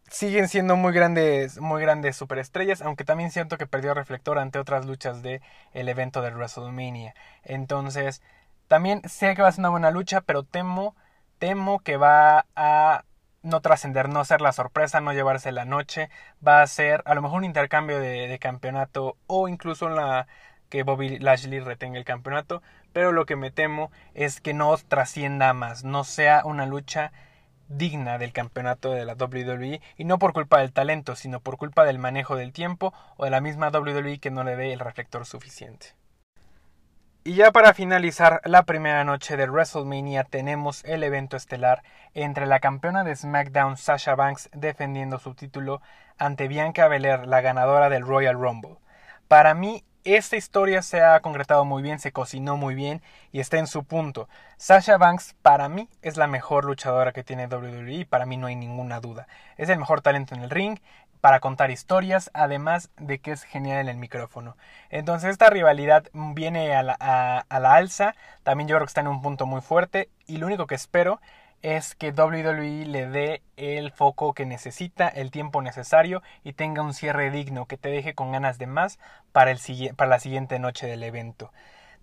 siguen 0.10 0.48
siendo 0.48 0.76
muy 0.76 0.94
grandes, 0.94 1.60
muy 1.60 1.82
grandes 1.82 2.16
superestrellas, 2.18 2.82
aunque 2.82 3.04
también 3.06 3.32
siento 3.32 3.58
que 3.58 3.68
perdió 3.68 3.94
reflector 3.94 4.40
ante 4.40 4.60
otras 4.60 4.86
luchas 4.86 5.22
de 5.22 5.42
el 5.74 5.90
evento 5.90 6.22
de 6.22 6.32
WrestleMania. 6.32 7.14
Entonces, 7.44 8.22
también 8.68 9.02
sé 9.10 9.36
que 9.36 9.42
va 9.42 9.50
a 9.50 9.52
ser 9.52 9.62
una 9.62 9.70
buena 9.70 9.92
lucha, 9.92 10.22
pero 10.22 10.44
temo, 10.44 10.96
temo 11.40 11.80
que 11.82 11.98
va 11.98 12.46
a 12.56 13.04
no 13.44 13.62
trascender, 13.62 14.10
no 14.10 14.26
ser 14.26 14.42
la 14.42 14.52
sorpresa, 14.54 15.02
no 15.02 15.14
llevarse 15.14 15.52
la 15.52 15.66
noche, 15.66 16.10
va 16.46 16.62
a 16.62 16.68
ser 16.68 17.04
a 17.06 17.16
lo 17.16 17.22
mejor 17.22 17.40
un 17.40 17.46
intercambio 17.46 18.00
de, 18.00 18.28
de 18.28 18.40
campeonato 18.40 19.18
o 19.28 19.48
incluso 19.48 19.90
la, 19.90 20.28
que 20.70 20.84
Bobby 20.84 21.20
Lashley 21.20 21.60
retenga 21.60 21.98
el 21.98 22.06
campeonato, 22.06 22.62
pero 22.94 23.12
lo 23.12 23.26
que 23.26 23.36
me 23.36 23.52
temo 23.52 23.92
es 24.14 24.42
que 24.42 24.54
no 24.54 24.76
trascienda 24.78 25.54
más, 25.54 25.84
no 25.84 26.04
sea 26.04 26.42
una 26.46 26.66
lucha 26.66 27.12
digna 27.70 28.18
del 28.18 28.32
campeonato 28.32 28.92
de 28.92 29.06
la 29.06 29.14
WWE 29.14 29.82
y 29.98 30.04
no 30.06 30.20
por 30.20 30.34
culpa 30.34 30.60
del 30.60 30.72
talento, 30.72 31.16
sino 31.16 31.40
por 31.40 31.58
culpa 31.58 31.86
del 31.86 32.00
manejo 32.00 32.36
del 32.36 32.54
tiempo 32.54 32.94
o 33.18 33.26
de 33.26 33.32
la 33.32 33.42
misma 33.42 33.70
WWE 33.70 34.20
que 34.20 34.32
no 34.32 34.44
le 34.44 34.56
dé 34.56 34.74
el 34.74 34.80
reflector 34.80 35.26
suficiente. 35.26 35.96
Y 37.24 37.34
ya 37.34 37.52
para 37.52 37.74
finalizar 37.74 38.40
la 38.46 38.64
primera 38.64 39.04
noche 39.04 39.36
de 39.36 39.50
WrestleMania 39.50 40.24
tenemos 40.24 40.86
el 40.86 41.04
evento 41.04 41.36
estelar 41.36 41.84
entre 42.14 42.46
la 42.46 42.62
campeona 42.62 43.04
de 43.04 43.18
SmackDown 43.18 43.76
Sasha 43.76 44.16
Banks 44.16 44.50
defendiendo 44.54 45.20
su 45.20 45.36
título 45.36 45.82
ante 46.18 46.48
Bianca 46.48 46.88
Belair, 46.88 47.28
la 47.28 47.42
ganadora 47.42 47.90
del 47.90 48.04
Royal 48.04 48.36
Rumble. 48.36 48.78
Para 49.28 49.54
mí 49.56 49.84
esta 50.16 50.38
historia 50.38 50.82
se 50.82 51.02
ha 51.02 51.20
concretado 51.20 51.66
muy 51.66 51.82
bien, 51.82 52.00
se 52.00 52.12
cocinó 52.12 52.58
muy 52.58 52.76
bien 52.76 53.02
y 53.32 53.40
está 53.40 53.58
en 53.58 53.68
su 53.68 53.84
punto. 53.84 54.30
Sasha 54.58 54.98
Banks 54.98 55.36
para 55.42 55.70
mí 55.70 55.90
es 56.02 56.18
la 56.18 56.28
mejor 56.28 56.66
luchadora 56.66 57.12
que 57.12 57.24
tiene 57.24 57.48
WWE, 57.48 58.06
para 58.06 58.26
mí 58.26 58.38
no 58.38 58.48
hay 58.48 58.56
ninguna 58.56 59.00
duda. 59.00 59.28
Es 59.58 59.70
el 59.70 59.80
mejor 59.80 60.02
talento 60.02 60.36
en 60.36 60.44
el 60.44 60.50
ring 60.50 60.80
para 61.22 61.40
contar 61.40 61.72
historias, 61.72 62.30
además 62.34 62.90
de 62.98 63.20
que 63.20 63.32
es 63.32 63.44
genial 63.44 63.80
en 63.80 63.90
el 63.90 63.98
micrófono. 63.98 64.56
Entonces 64.90 65.32
esta 65.32 65.50
rivalidad 65.50 66.06
viene 66.14 66.76
a 66.76 66.84
la, 66.84 66.94
a 66.94 67.60
la 67.60 67.74
alza, 67.74 68.16
también 68.44 68.68
yo 68.68 68.76
creo 68.76 68.86
que 68.86 68.92
está 68.92 69.02
en 69.02 69.08
un 69.08 69.22
punto 69.22 69.46
muy 69.46 69.62
fuerte 69.62 70.10
y 70.26 70.38
lo 70.38 70.46
único 70.46 70.68
que 70.68 70.76
espero 70.76 71.20
es 71.62 71.96
que 71.96 72.12
WWE 72.12 72.86
le 72.86 73.08
dé 73.08 73.42
el 73.56 73.92
foco 73.92 74.34
que 74.34 74.46
necesita, 74.46 75.08
el 75.08 75.32
tiempo 75.32 75.62
necesario 75.62 76.22
y 76.44 76.54
tenga 76.54 76.82
un 76.82 76.94
cierre 76.94 77.32
digno 77.32 77.66
que 77.66 77.78
te 77.78 77.90
deje 77.90 78.14
con 78.14 78.32
ganas 78.32 78.58
de 78.58 78.68
más 78.68 79.00
para, 79.32 79.52
el, 79.52 79.60
para 79.96 80.10
la 80.10 80.20
siguiente 80.20 80.60
noche 80.60 80.88
del 80.88 81.04
evento. 81.04 81.52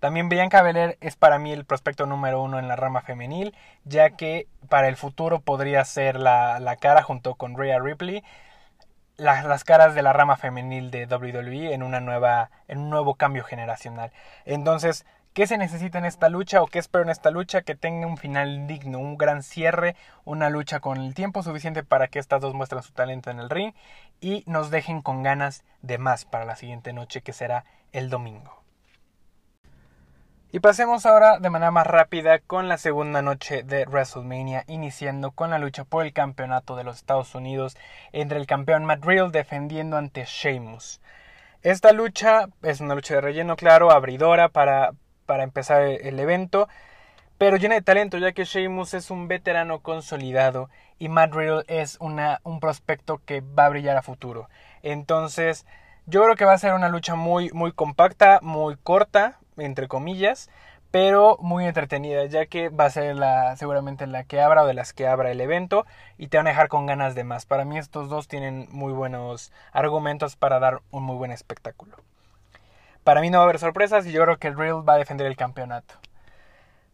También 0.00 0.28
Bianca 0.28 0.60
Belair 0.62 0.98
es 1.00 1.16
para 1.16 1.38
mí 1.38 1.52
el 1.52 1.64
prospecto 1.64 2.04
número 2.04 2.42
uno 2.42 2.58
en 2.58 2.68
la 2.68 2.76
rama 2.76 3.00
femenil, 3.00 3.54
ya 3.84 4.10
que 4.10 4.48
para 4.68 4.88
el 4.88 4.96
futuro 4.96 5.40
podría 5.40 5.84
ser 5.84 6.16
la, 6.18 6.60
la 6.60 6.76
cara 6.76 7.02
junto 7.02 7.36
con 7.36 7.56
Rhea 7.56 7.78
Ripley, 7.78 8.22
las 9.16 9.64
caras 9.64 9.94
de 9.94 10.02
la 10.02 10.12
rama 10.12 10.36
femenil 10.36 10.90
de 10.90 11.06
WWE 11.06 11.72
en 11.72 11.82
una 11.82 12.00
nueva, 12.00 12.50
en 12.68 12.78
un 12.78 12.90
nuevo 12.90 13.14
cambio 13.14 13.44
generacional. 13.44 14.12
Entonces, 14.44 15.06
¿Qué 15.34 15.48
se 15.48 15.58
necesita 15.58 15.98
en 15.98 16.04
esta 16.04 16.28
lucha 16.28 16.62
o 16.62 16.68
qué 16.68 16.78
espero 16.78 17.02
en 17.02 17.10
esta 17.10 17.32
lucha? 17.32 17.62
Que 17.62 17.74
tenga 17.74 18.06
un 18.06 18.18
final 18.18 18.68
digno, 18.68 19.00
un 19.00 19.18
gran 19.18 19.42
cierre, 19.42 19.96
una 20.24 20.48
lucha 20.48 20.78
con 20.78 20.96
el 20.98 21.12
tiempo 21.12 21.42
suficiente 21.42 21.82
para 21.82 22.06
que 22.06 22.20
estas 22.20 22.40
dos 22.40 22.54
muestren 22.54 22.84
su 22.84 22.92
talento 22.92 23.32
en 23.32 23.40
el 23.40 23.50
ring 23.50 23.72
y 24.20 24.44
nos 24.46 24.70
dejen 24.70 25.02
con 25.02 25.24
ganas 25.24 25.64
de 25.82 25.98
más 25.98 26.24
para 26.24 26.44
la 26.44 26.54
siguiente 26.54 26.92
noche 26.92 27.20
que 27.20 27.32
será 27.32 27.64
el 27.90 28.10
domingo. 28.10 28.62
Y 30.52 30.60
pasemos 30.60 31.04
ahora 31.04 31.40
de 31.40 31.50
manera 31.50 31.72
más 31.72 31.88
rápida 31.88 32.38
con 32.38 32.68
la 32.68 32.78
segunda 32.78 33.20
noche 33.20 33.64
de 33.64 33.86
WrestleMania, 33.86 34.62
iniciando 34.68 35.32
con 35.32 35.50
la 35.50 35.58
lucha 35.58 35.82
por 35.82 36.06
el 36.06 36.12
campeonato 36.12 36.76
de 36.76 36.84
los 36.84 36.98
Estados 36.98 37.34
Unidos 37.34 37.76
entre 38.12 38.38
el 38.38 38.46
campeón 38.46 38.84
Matt 38.84 39.04
Riddle 39.04 39.32
defendiendo 39.32 39.96
ante 39.96 40.26
Sheamus. 40.26 41.00
Esta 41.62 41.90
lucha 41.90 42.46
es 42.62 42.80
una 42.80 42.94
lucha 42.94 43.14
de 43.14 43.20
relleno, 43.20 43.56
claro, 43.56 43.90
abridora 43.90 44.48
para, 44.48 44.92
para 45.26 45.42
empezar 45.42 45.82
el 45.82 46.18
evento, 46.18 46.68
pero 47.38 47.56
llena 47.56 47.74
de 47.74 47.82
talento 47.82 48.18
ya 48.18 48.32
que 48.32 48.44
Sheamus 48.44 48.94
es 48.94 49.10
un 49.10 49.28
veterano 49.28 49.80
consolidado 49.80 50.70
y 50.98 51.08
Matt 51.08 51.34
Riddle 51.34 51.64
es 51.66 51.98
un 52.00 52.60
prospecto 52.60 53.20
que 53.24 53.40
va 53.40 53.66
a 53.66 53.70
brillar 53.70 53.96
a 53.96 54.02
futuro. 54.02 54.48
Entonces, 54.82 55.66
yo 56.06 56.22
creo 56.22 56.36
que 56.36 56.44
va 56.44 56.52
a 56.52 56.58
ser 56.58 56.74
una 56.74 56.88
lucha 56.88 57.14
muy, 57.14 57.50
muy 57.50 57.72
compacta, 57.72 58.38
muy 58.42 58.76
corta, 58.76 59.38
entre 59.56 59.88
comillas, 59.88 60.50
pero 60.90 61.36
muy 61.40 61.66
entretenida, 61.66 62.24
ya 62.26 62.46
que 62.46 62.68
va 62.68 62.84
a 62.84 62.90
ser 62.90 63.16
la, 63.16 63.56
seguramente 63.56 64.06
la 64.06 64.22
que 64.22 64.40
abra 64.40 64.62
o 64.62 64.66
de 64.66 64.74
las 64.74 64.92
que 64.92 65.08
abra 65.08 65.32
el 65.32 65.40
evento 65.40 65.86
y 66.18 66.28
te 66.28 66.36
van 66.36 66.46
a 66.46 66.50
dejar 66.50 66.68
con 66.68 66.86
ganas 66.86 67.16
de 67.16 67.24
más. 67.24 67.46
Para 67.46 67.64
mí 67.64 67.78
estos 67.78 68.08
dos 68.08 68.28
tienen 68.28 68.68
muy 68.70 68.92
buenos 68.92 69.52
argumentos 69.72 70.36
para 70.36 70.60
dar 70.60 70.82
un 70.92 71.02
muy 71.02 71.16
buen 71.16 71.32
espectáculo. 71.32 71.96
Para 73.04 73.20
mí 73.20 73.28
no 73.28 73.38
va 73.38 73.44
a 73.44 73.48
haber 73.48 73.58
sorpresas 73.58 74.06
y 74.06 74.12
yo 74.12 74.22
creo 74.22 74.38
que 74.38 74.48
el 74.48 74.56
Real 74.56 74.88
va 74.88 74.94
a 74.94 74.98
defender 74.98 75.26
el 75.26 75.36
campeonato. 75.36 75.94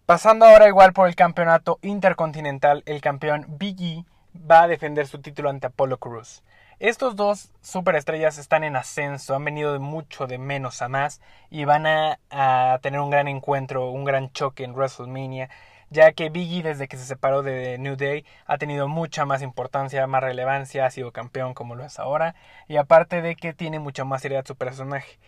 Pasando 0.06 0.44
ahora 0.44 0.66
igual 0.66 0.92
por 0.92 1.06
el 1.06 1.14
campeonato 1.14 1.78
intercontinental, 1.82 2.82
el 2.86 3.00
campeón 3.00 3.46
Big 3.48 3.80
E 3.80 4.04
va 4.36 4.62
a 4.62 4.68
defender 4.68 5.06
su 5.06 5.20
título 5.20 5.50
ante 5.50 5.68
Apollo 5.68 5.98
Cruz. 5.98 6.42
Estos 6.80 7.14
dos 7.14 7.52
superestrellas 7.60 8.38
están 8.38 8.64
en 8.64 8.74
ascenso, 8.74 9.36
han 9.36 9.44
venido 9.44 9.72
de 9.72 9.78
mucho 9.78 10.26
de 10.26 10.38
menos 10.38 10.82
a 10.82 10.88
más 10.88 11.20
y 11.48 11.64
van 11.64 11.86
a, 11.86 12.18
a 12.30 12.80
tener 12.82 12.98
un 12.98 13.10
gran 13.10 13.28
encuentro, 13.28 13.90
un 13.90 14.04
gran 14.04 14.32
choque 14.32 14.64
en 14.64 14.72
WrestleMania, 14.72 15.48
ya 15.90 16.10
que 16.10 16.30
Biggie 16.30 16.64
desde 16.64 16.88
que 16.88 16.96
se 16.96 17.04
separó 17.04 17.42
de 17.42 17.78
New 17.78 17.94
Day 17.94 18.24
ha 18.46 18.58
tenido 18.58 18.88
mucha 18.88 19.26
más 19.26 19.42
importancia, 19.42 20.06
más 20.08 20.24
relevancia, 20.24 20.86
ha 20.86 20.90
sido 20.90 21.12
campeón 21.12 21.54
como 21.54 21.76
lo 21.76 21.84
es 21.84 22.00
ahora 22.00 22.34
y 22.66 22.78
aparte 22.78 23.22
de 23.22 23.36
que 23.36 23.52
tiene 23.52 23.78
mucha 23.78 24.04
más 24.04 24.22
seriedad 24.22 24.44
su 24.44 24.56
personaje 24.56 25.18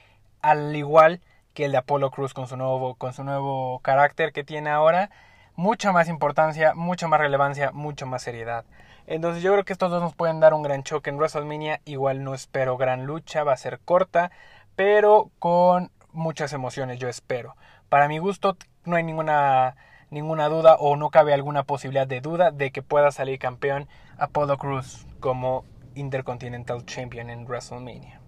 al 0.42 0.74
igual 0.76 1.20
que 1.54 1.64
el 1.64 1.72
de 1.72 1.78
Apollo 1.78 2.10
Cruz 2.10 2.34
con 2.34 2.46
su 2.46 2.56
nuevo, 2.56 2.94
con 2.94 3.12
su 3.12 3.24
nuevo 3.24 3.80
carácter 3.80 4.32
que 4.32 4.44
tiene 4.44 4.70
ahora, 4.70 5.10
mucha 5.54 5.92
más 5.92 6.08
importancia, 6.08 6.74
mucha 6.74 7.08
más 7.08 7.20
relevancia, 7.20 7.70
mucha 7.72 8.06
más 8.06 8.22
seriedad. 8.22 8.64
Entonces 9.06 9.42
yo 9.42 9.52
creo 9.52 9.64
que 9.64 9.72
estos 9.72 9.90
dos 9.90 10.02
nos 10.02 10.14
pueden 10.14 10.40
dar 10.40 10.54
un 10.54 10.62
gran 10.62 10.82
choque 10.82 11.10
en 11.10 11.16
WrestleMania. 11.16 11.80
Igual 11.84 12.24
no 12.24 12.34
espero 12.34 12.76
gran 12.76 13.04
lucha, 13.04 13.44
va 13.44 13.52
a 13.52 13.56
ser 13.56 13.80
corta, 13.80 14.30
pero 14.76 15.30
con 15.38 15.90
muchas 16.12 16.52
emociones, 16.52 16.98
yo 16.98 17.08
espero. 17.08 17.56
Para 17.88 18.08
mi 18.08 18.18
gusto 18.18 18.56
no 18.84 18.96
hay 18.96 19.02
ninguna 19.02 19.76
ninguna 20.10 20.48
duda 20.48 20.76
o 20.76 20.96
no 20.96 21.08
cabe 21.08 21.32
alguna 21.32 21.62
posibilidad 21.62 22.06
de 22.06 22.20
duda 22.20 22.50
de 22.50 22.70
que 22.70 22.82
pueda 22.82 23.10
salir 23.12 23.38
campeón 23.38 23.88
Apollo 24.18 24.58
Cruz 24.58 25.06
como 25.20 25.64
Intercontinental 25.94 26.84
Champion 26.84 27.30
en 27.30 27.44
WrestleMania. 27.46 28.21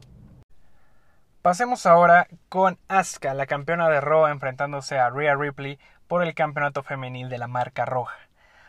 Pasemos 1.45 1.85
ahora 1.85 2.27
con 2.49 2.79
Asuka, 2.89 3.35
la 3.35 3.45
campeona 3.45 3.91
de 3.91 4.01
Raw, 4.01 4.29
enfrentándose 4.29 4.99
a 4.99 5.11
Rhea 5.11 5.35
Ripley 5.35 5.79
por 6.09 6.23
el 6.23 6.33
campeonato 6.33 6.83
femenil 6.83 7.29
de 7.29 7.37
la 7.37 7.49
marca 7.49 7.85
roja. 7.85 8.17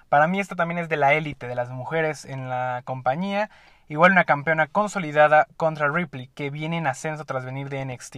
Para 0.10 0.28
mí 0.28 0.42
esta 0.42 0.58
también 0.58 0.80
es 0.80 0.90
de 0.90 0.98
la 0.98 1.14
élite 1.14 1.48
de 1.48 1.56
las 1.56 1.70
mujeres 1.70 2.26
en 2.26 2.50
la 2.50 2.82
compañía, 2.84 3.50
igual 3.88 4.12
una 4.12 4.26
campeona 4.26 4.68
consolidada 4.68 5.48
contra 5.56 5.88
Ripley 5.88 6.28
que 6.36 6.50
viene 6.50 6.76
en 6.76 6.86
ascenso 6.86 7.24
tras 7.24 7.46
venir 7.46 7.70
de 7.70 7.86
NXT. 7.86 8.18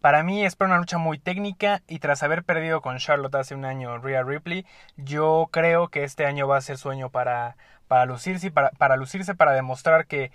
Para 0.00 0.22
mí 0.22 0.42
es 0.42 0.56
una 0.58 0.78
lucha 0.78 0.96
muy 0.96 1.18
técnica 1.18 1.82
y 1.86 1.98
tras 1.98 2.22
haber 2.22 2.44
perdido 2.44 2.80
con 2.80 2.96
Charlotte 2.96 3.34
hace 3.34 3.54
un 3.54 3.66
año 3.66 3.98
Rhea 3.98 4.22
Ripley, 4.22 4.64
yo 4.96 5.50
creo 5.52 5.88
que 5.88 6.04
este 6.04 6.24
año 6.24 6.48
va 6.48 6.56
a 6.56 6.62
ser 6.62 6.78
sueño 6.78 7.10
para, 7.10 7.58
para 7.88 8.06
lucirse 8.06 8.50
para, 8.50 8.70
para 8.70 8.96
lucirse 8.96 9.34
para 9.34 9.52
demostrar 9.52 10.06
que 10.06 10.32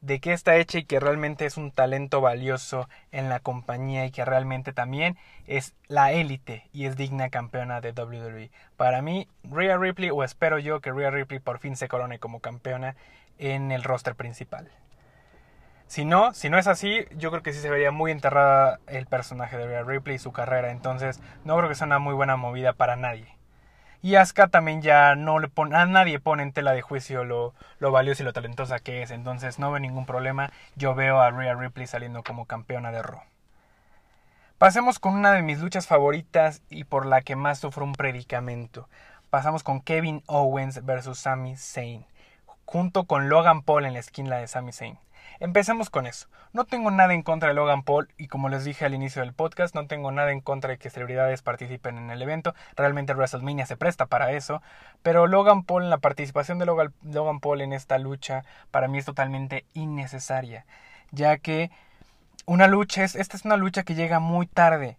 de 0.00 0.20
qué 0.20 0.32
está 0.32 0.56
hecha 0.56 0.78
y 0.78 0.84
que 0.84 1.00
realmente 1.00 1.44
es 1.44 1.56
un 1.56 1.70
talento 1.70 2.20
valioso 2.20 2.88
en 3.12 3.28
la 3.28 3.40
compañía 3.40 4.06
y 4.06 4.10
que 4.10 4.24
realmente 4.24 4.72
también 4.72 5.16
es 5.46 5.74
la 5.88 6.12
élite 6.12 6.64
y 6.72 6.86
es 6.86 6.96
digna 6.96 7.28
campeona 7.28 7.80
de 7.80 7.92
WWE. 7.92 8.50
Para 8.76 9.02
mí, 9.02 9.28
Rhea 9.44 9.76
Ripley, 9.76 10.10
o 10.10 10.24
espero 10.24 10.58
yo 10.58 10.80
que 10.80 10.92
Rhea 10.92 11.10
Ripley 11.10 11.40
por 11.40 11.58
fin 11.58 11.76
se 11.76 11.88
corone 11.88 12.18
como 12.18 12.40
campeona 12.40 12.96
en 13.38 13.72
el 13.72 13.82
roster 13.82 14.14
principal. 14.14 14.70
Si 15.86 16.04
no, 16.04 16.32
si 16.34 16.50
no 16.50 16.58
es 16.58 16.68
así, 16.68 17.04
yo 17.16 17.30
creo 17.30 17.42
que 17.42 17.52
sí 17.52 17.58
se 17.58 17.68
vería 17.68 17.90
muy 17.90 18.12
enterrada 18.12 18.78
el 18.86 19.06
personaje 19.06 19.58
de 19.58 19.66
Rhea 19.66 19.82
Ripley 19.82 20.16
y 20.16 20.18
su 20.20 20.30
carrera. 20.30 20.70
Entonces, 20.70 21.20
no 21.44 21.56
creo 21.56 21.68
que 21.68 21.74
sea 21.74 21.88
una 21.88 21.98
muy 21.98 22.14
buena 22.14 22.36
movida 22.36 22.72
para 22.72 22.94
nadie. 22.94 23.39
Y 24.02 24.14
Asuka 24.14 24.48
también 24.48 24.80
ya 24.80 25.14
no 25.14 25.38
le 25.38 25.48
pone, 25.48 25.76
a 25.76 25.84
nadie 25.84 26.20
pone 26.20 26.42
en 26.42 26.52
tela 26.52 26.72
de 26.72 26.80
juicio 26.80 27.24
lo, 27.24 27.54
lo 27.78 27.92
valiosa 27.92 28.22
y 28.22 28.26
lo 28.26 28.32
talentosa 28.32 28.78
que 28.78 29.02
es. 29.02 29.10
Entonces 29.10 29.58
no 29.58 29.70
veo 29.70 29.80
ningún 29.80 30.06
problema. 30.06 30.50
Yo 30.76 30.94
veo 30.94 31.20
a 31.20 31.30
Rhea 31.30 31.54
Ripley 31.54 31.86
saliendo 31.86 32.22
como 32.22 32.46
campeona 32.46 32.92
de 32.92 33.02
Raw. 33.02 33.22
Pasemos 34.60 34.98
con 34.98 35.14
una 35.14 35.32
de 35.32 35.42
mis 35.42 35.60
luchas 35.60 35.86
favoritas 35.86 36.60
y 36.68 36.84
por 36.84 37.06
la 37.06 37.22
que 37.22 37.34
más 37.34 37.58
sufro 37.58 37.84
un 37.84 37.94
predicamento. 37.94 38.88
Pasamos 39.30 39.62
con 39.62 39.80
Kevin 39.80 40.22
Owens 40.26 40.84
versus 40.84 41.18
Sami 41.18 41.56
Zayn, 41.56 42.04
junto 42.66 43.04
con 43.04 43.28
Logan 43.28 43.62
Paul 43.62 43.86
en 43.86 43.94
la 43.94 44.00
esquina 44.00 44.36
de 44.36 44.48
Sami 44.48 44.72
Zayn. 44.72 44.98
Empecemos 45.38 45.90
con 45.90 46.06
eso. 46.06 46.28
No 46.52 46.64
tengo 46.64 46.90
nada 46.90 47.14
en 47.14 47.22
contra 47.22 47.48
de 47.48 47.54
Logan 47.54 47.82
Paul 47.82 48.08
y 48.18 48.26
como 48.26 48.48
les 48.48 48.64
dije 48.64 48.84
al 48.84 48.94
inicio 48.94 49.22
del 49.22 49.32
podcast, 49.32 49.74
no 49.74 49.86
tengo 49.86 50.10
nada 50.10 50.32
en 50.32 50.40
contra 50.40 50.70
de 50.70 50.78
que 50.78 50.90
celebridades 50.90 51.42
participen 51.42 51.96
en 51.96 52.10
el 52.10 52.20
evento. 52.20 52.54
Realmente 52.76 53.14
WrestleMania 53.14 53.66
se 53.66 53.76
presta 53.76 54.06
para 54.06 54.32
eso. 54.32 54.62
Pero 55.02 55.26
Logan 55.26 55.62
Paul, 55.62 55.88
la 55.88 55.98
participación 55.98 56.58
de 56.58 56.66
Logan, 56.66 57.40
Paul 57.40 57.60
en 57.60 57.72
esta 57.72 57.98
lucha, 57.98 58.44
para 58.70 58.88
mí 58.88 58.98
es 58.98 59.04
totalmente 59.04 59.64
innecesaria. 59.74 60.66
Ya 61.12 61.38
que 61.38 61.70
una 62.46 62.66
lucha 62.66 63.04
es, 63.04 63.14
esta 63.14 63.36
es 63.36 63.44
una 63.44 63.56
lucha 63.56 63.82
que 63.82 63.94
llega 63.94 64.18
muy 64.18 64.46
tarde. 64.46 64.96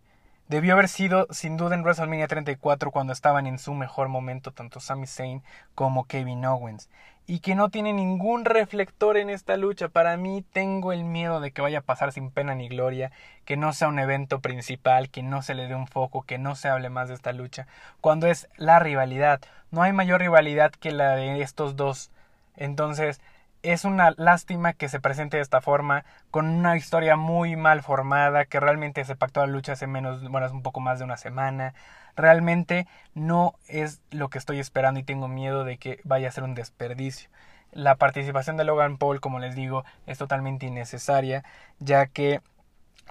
Debió 0.48 0.74
haber 0.74 0.90
sido 0.90 1.28
sin 1.30 1.56
duda 1.56 1.76
en 1.76 1.82
WrestleMania 1.82 2.28
34 2.28 2.92
cuando 2.92 3.14
estaban 3.14 3.48
en 3.48 3.58
su 3.58 3.74
mejor 3.74 4.10
momento 4.10 4.52
tanto 4.52 4.82
Sami 4.82 5.08
Zayn 5.08 5.44
como 5.76 6.04
Kevin 6.04 6.44
Owens. 6.44 6.90
Y 7.28 7.40
que 7.40 7.56
no 7.56 7.70
tiene 7.70 7.94
ningún 7.94 8.46
reflector 8.46 9.16
en 9.18 9.30
esta 9.30 9.56
lucha. 9.56 9.88
Para 9.90 10.18
mí 10.18 10.44
tengo 10.54 10.92
el 10.92 11.04
miedo 11.04 11.40
de 11.40 11.52
que 11.52 11.62
vaya 11.62 11.80
a 11.80 11.84
pasar 11.84 12.12
sin 12.12 12.30
pena 12.30 12.56
ni 12.56 12.68
gloria, 12.68 13.12
que 13.46 13.58
no 13.58 13.74
sea 13.74 13.88
un 13.88 14.00
evento 14.00 14.40
principal, 14.40 15.10
que 15.10 15.24
no 15.24 15.42
se 15.42 15.54
le 15.54 15.68
dé 15.68 15.76
un 15.76 15.88
foco, 15.88 16.24
que 16.24 16.38
no 16.38 16.56
se 16.56 16.68
hable 16.68 16.90
más 16.90 17.08
de 17.08 17.16
esta 17.16 17.32
lucha. 17.32 17.68
Cuando 18.02 18.28
es 18.28 18.50
la 18.58 18.80
rivalidad. 18.80 19.42
No 19.72 19.84
hay 19.84 19.94
mayor 19.94 20.20
rivalidad 20.20 20.72
que 20.72 20.92
la 20.92 21.16
de 21.16 21.42
estos 21.42 21.76
dos. 21.78 22.12
Entonces, 22.58 23.22
es 23.64 23.86
una 23.86 24.14
lástima 24.18 24.74
que 24.74 24.90
se 24.90 25.00
presente 25.00 25.38
de 25.38 25.44
esta 25.44 25.62
forma, 25.62 26.04
con 26.32 26.48
una 26.48 26.78
historia 26.78 27.16
muy 27.16 27.56
mal 27.56 27.82
formada, 27.82 28.46
que 28.46 28.60
realmente 28.60 29.06
se 29.06 29.16
pactó 29.16 29.42
la 29.42 29.48
lucha 29.48 29.74
hace 29.74 29.88
menos, 29.88 30.28
bueno, 30.30 30.48
es 30.48 30.52
un 30.52 30.64
poco 30.64 30.80
más 30.80 31.00
de 31.00 31.06
una 31.06 31.18
semana. 31.18 31.74
Realmente 32.16 32.88
no 33.14 33.56
es 33.68 34.02
lo 34.12 34.30
que 34.30 34.38
estoy 34.38 34.60
esperando 34.60 35.00
y 35.00 35.04
tengo 35.04 35.28
miedo 35.28 35.64
de 35.64 35.78
que 35.78 36.00
vaya 36.04 36.28
a 36.28 36.32
ser 36.32 36.44
un 36.44 36.56
desperdicio. 36.56 37.30
La 37.72 37.96
participación 37.96 38.58
de 38.58 38.66
Logan 38.66 38.98
Paul, 38.98 39.22
como 39.22 39.40
les 39.40 39.56
digo, 39.56 39.86
es 40.06 40.18
totalmente 40.18 40.66
innecesaria, 40.66 41.44
ya 41.80 42.06
que 42.08 42.42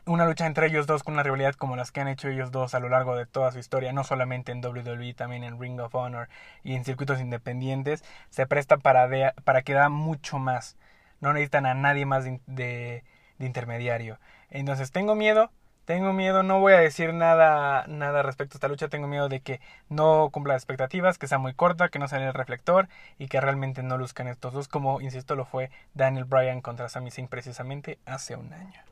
una 0.07 0.27
lucha 0.27 0.47
entre 0.47 0.67
ellos 0.67 0.87
dos 0.87 1.03
con 1.03 1.15
una 1.15 1.23
rivalidad 1.23 1.55
como 1.55 1.77
las 1.77 1.93
que 1.93 2.01
han 2.01 2.09
hecho 2.09 2.29
ellos 2.29 2.51
dos 2.51 2.75
a 2.75 2.81
lo 2.81 2.89
largo 2.89 3.17
de 3.17 3.27
toda 3.27 3.53
su 3.53 3.59
historia, 3.59 3.93
no 3.93 4.05
solamente 4.05 4.53
en 4.53 4.65
WWE, 4.65 5.15
también 5.15 5.45
en 5.45 5.61
Ring 5.61 5.81
of 5.81 5.95
Honor 5.95 6.29
y 6.65 6.75
en 6.75 6.85
circuitos 6.85 7.21
independientes, 7.21 8.05
se 8.31 8.47
presta 8.47 8.79
para, 8.79 9.35
para 9.45 9.63
que 9.63 9.75
da 9.75 9.89
mucho 9.89 10.39
más. 10.39 10.77
No 11.21 11.33
necesitan 11.33 11.67
a 11.67 11.75
nadie 11.75 12.07
más 12.07 12.25
de, 12.25 12.41
de, 12.47 13.05
intermediario. 13.47 14.19
Entonces 14.49 14.91
tengo 14.91 15.15
miedo, 15.15 15.51
tengo 15.85 16.13
miedo, 16.13 16.43
no 16.43 16.61
voy 16.61 16.73
a 16.73 16.81
decir 16.81 17.13
nada, 17.15 17.87
nada 17.87 18.23
respecto 18.23 18.55
a 18.55 18.59
esta 18.59 18.69
lucha, 18.69 18.89
tengo 18.89 19.07
miedo 19.07 19.29
de 19.29 19.41
que 19.41 19.61
no 19.89 20.31
cumpla 20.33 20.55
las 20.55 20.63
expectativas, 20.63 21.19
que 21.19 21.29
sea 21.29 21.39
muy 21.39 21.55
corta, 21.55 21.89
que 21.89 21.99
no 21.99 22.09
sea 22.09 22.27
el 22.27 22.35
reflector 22.35 22.89
y 23.19 23.29
que 23.29 23.41
realmente 23.41 23.83
no 23.83 23.99
luzcan 23.99 24.29
estos 24.29 24.55
dos, 24.55 24.69
como 24.69 25.01
insisto 25.01 25.37
lo 25.37 25.45
fue 25.45 25.71
Daniel 25.95 26.25
Bryan 26.25 26.63
contra 26.63 26.89
Sami 26.89 27.11
Zayn 27.11 27.29
precisamente 27.29 27.99
hace 28.07 28.37
un 28.37 28.53
año. 28.53 28.90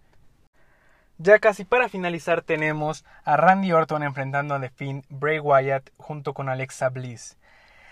Ya 1.21 1.41
casi 1.41 1.65
para 1.65 1.89
finalizar 1.89 2.43
tenemos 2.43 3.05
a 3.25 3.37
Randy 3.37 3.73
Orton 3.73 4.05
enfrentando 4.05 4.55
a 4.55 4.61
The 4.61 4.71
Finn, 4.71 5.05
Bray 5.09 5.41
Wyatt 5.41 5.91
junto 5.97 6.33
con 6.33 6.49
Alexa 6.49 6.91
Bliss. 6.91 7.37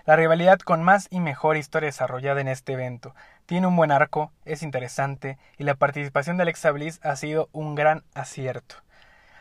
La 0.05 0.15
rivalidad 0.15 0.61
con 0.61 0.85
más 0.85 1.09
y 1.11 1.19
mejor 1.19 1.57
historia 1.57 1.89
desarrollada 1.89 2.41
en 2.41 2.47
este 2.47 2.75
evento. 2.75 3.17
Tiene 3.45 3.67
un 3.67 3.75
buen 3.75 3.91
arco, 3.91 4.31
es 4.45 4.63
interesante 4.63 5.39
y 5.59 5.65
la 5.65 5.75
participación 5.75 6.37
de 6.37 6.45
Alexa 6.45 6.71
Bliss 6.71 7.01
ha 7.03 7.17
sido 7.17 7.49
un 7.51 7.75
gran 7.75 8.05
acierto. 8.15 8.77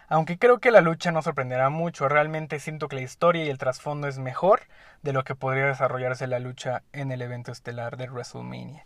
Aunque 0.07 0.39
creo 0.39 0.57
que 0.57 0.71
la 0.71 0.81
lucha 0.81 1.11
no 1.11 1.21
sorprenderá 1.21 1.69
mucho, 1.69 2.09
realmente 2.09 2.59
siento 2.59 2.87
que 2.87 2.95
la 2.95 3.03
historia 3.03 3.45
y 3.45 3.49
el 3.49 3.59
trasfondo 3.59 4.07
es 4.07 4.17
mejor 4.17 4.61
de 5.03 5.13
lo 5.13 5.23
que 5.23 5.35
podría 5.35 5.67
desarrollarse 5.67 6.25
la 6.25 6.39
lucha 6.39 6.81
en 6.91 7.11
el 7.11 7.21
evento 7.21 7.51
estelar 7.51 7.97
de 7.97 8.07
WrestleMania. 8.07 8.83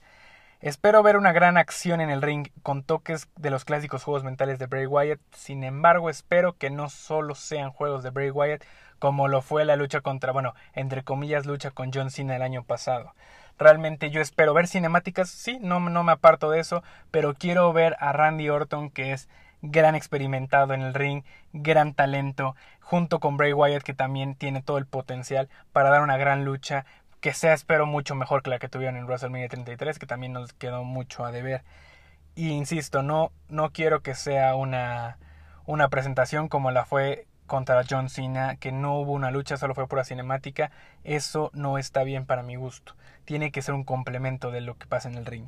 Espero 0.61 1.01
ver 1.03 1.15
una 1.15 1.31
gran 1.31 1.55
acción 1.55 2.01
en 2.01 2.09
el 2.09 2.21
ring 2.21 2.49
con 2.63 2.83
toques 2.83 3.29
de 3.37 3.49
los 3.49 3.63
clásicos 3.63 4.03
juegos 4.03 4.25
mentales 4.25 4.59
de 4.59 4.65
Bray 4.65 4.87
Wyatt. 4.87 5.21
Sin 5.31 5.63
embargo, 5.63 6.09
espero 6.09 6.57
que 6.57 6.69
no 6.69 6.89
solo 6.89 7.33
sean 7.33 7.71
juegos 7.71 8.03
de 8.03 8.09
Bray 8.09 8.29
Wyatt 8.29 8.65
como 8.99 9.29
lo 9.29 9.41
fue 9.41 9.63
la 9.63 9.77
lucha 9.77 10.01
contra, 10.01 10.33
bueno, 10.33 10.53
entre 10.73 11.03
comillas, 11.03 11.45
lucha 11.45 11.71
con 11.71 11.91
John 11.93 12.11
Cena 12.11 12.35
el 12.35 12.41
año 12.41 12.63
pasado. 12.63 13.13
Realmente 13.57 14.09
yo 14.09 14.19
espero 14.19 14.53
ver 14.53 14.67
cinemáticas, 14.67 15.29
sí, 15.29 15.59
no, 15.61 15.79
no 15.79 16.03
me 16.03 16.11
aparto 16.11 16.49
de 16.49 16.59
eso, 16.59 16.83
pero 17.09 17.35
quiero 17.35 17.71
ver 17.71 17.95
a 18.01 18.11
Randy 18.11 18.49
Orton, 18.49 18.89
que 18.89 19.13
es 19.13 19.29
gran 19.61 19.95
experimentado 19.95 20.73
en 20.73 20.81
el 20.81 20.93
ring, 20.93 21.23
gran 21.53 21.93
talento, 21.93 22.57
junto 22.81 23.19
con 23.21 23.37
Bray 23.37 23.53
Wyatt, 23.53 23.83
que 23.83 23.93
también 23.93 24.35
tiene 24.35 24.61
todo 24.61 24.77
el 24.77 24.85
potencial 24.85 25.47
para 25.71 25.89
dar 25.89 26.01
una 26.01 26.17
gran 26.17 26.43
lucha 26.43 26.85
que 27.21 27.33
sea 27.33 27.53
espero 27.53 27.85
mucho 27.85 28.15
mejor 28.15 28.41
que 28.43 28.49
la 28.49 28.59
que 28.59 28.69
tuvieron 28.69 28.97
en 28.97 29.05
WrestleMania 29.05 29.49
33, 29.49 29.99
que 29.99 30.05
también 30.05 30.33
nos 30.33 30.53
quedó 30.53 30.83
mucho 30.83 31.25
a 31.25 31.31
deber. 31.31 31.63
Y 32.35 32.51
insisto, 32.51 33.03
no, 33.03 33.31
no 33.49 33.71
quiero 33.71 34.01
que 34.01 34.15
sea 34.15 34.55
una, 34.55 35.17
una 35.65 35.89
presentación 35.89 36.47
como 36.47 36.71
la 36.71 36.85
fue 36.85 37.27
contra 37.47 37.83
John 37.89 38.09
Cena, 38.09 38.55
que 38.55 38.71
no 38.71 38.97
hubo 38.99 39.11
una 39.11 39.31
lucha, 39.31 39.57
solo 39.57 39.75
fue 39.75 39.87
pura 39.87 40.05
cinemática. 40.05 40.71
Eso 41.03 41.51
no 41.53 41.77
está 41.77 42.03
bien 42.03 42.25
para 42.25 42.43
mi 42.43 42.55
gusto. 42.55 42.95
Tiene 43.25 43.51
que 43.51 43.61
ser 43.61 43.73
un 43.73 43.83
complemento 43.83 44.51
de 44.51 44.61
lo 44.61 44.77
que 44.77 44.87
pasa 44.87 45.09
en 45.09 45.15
el 45.15 45.25
ring. 45.25 45.47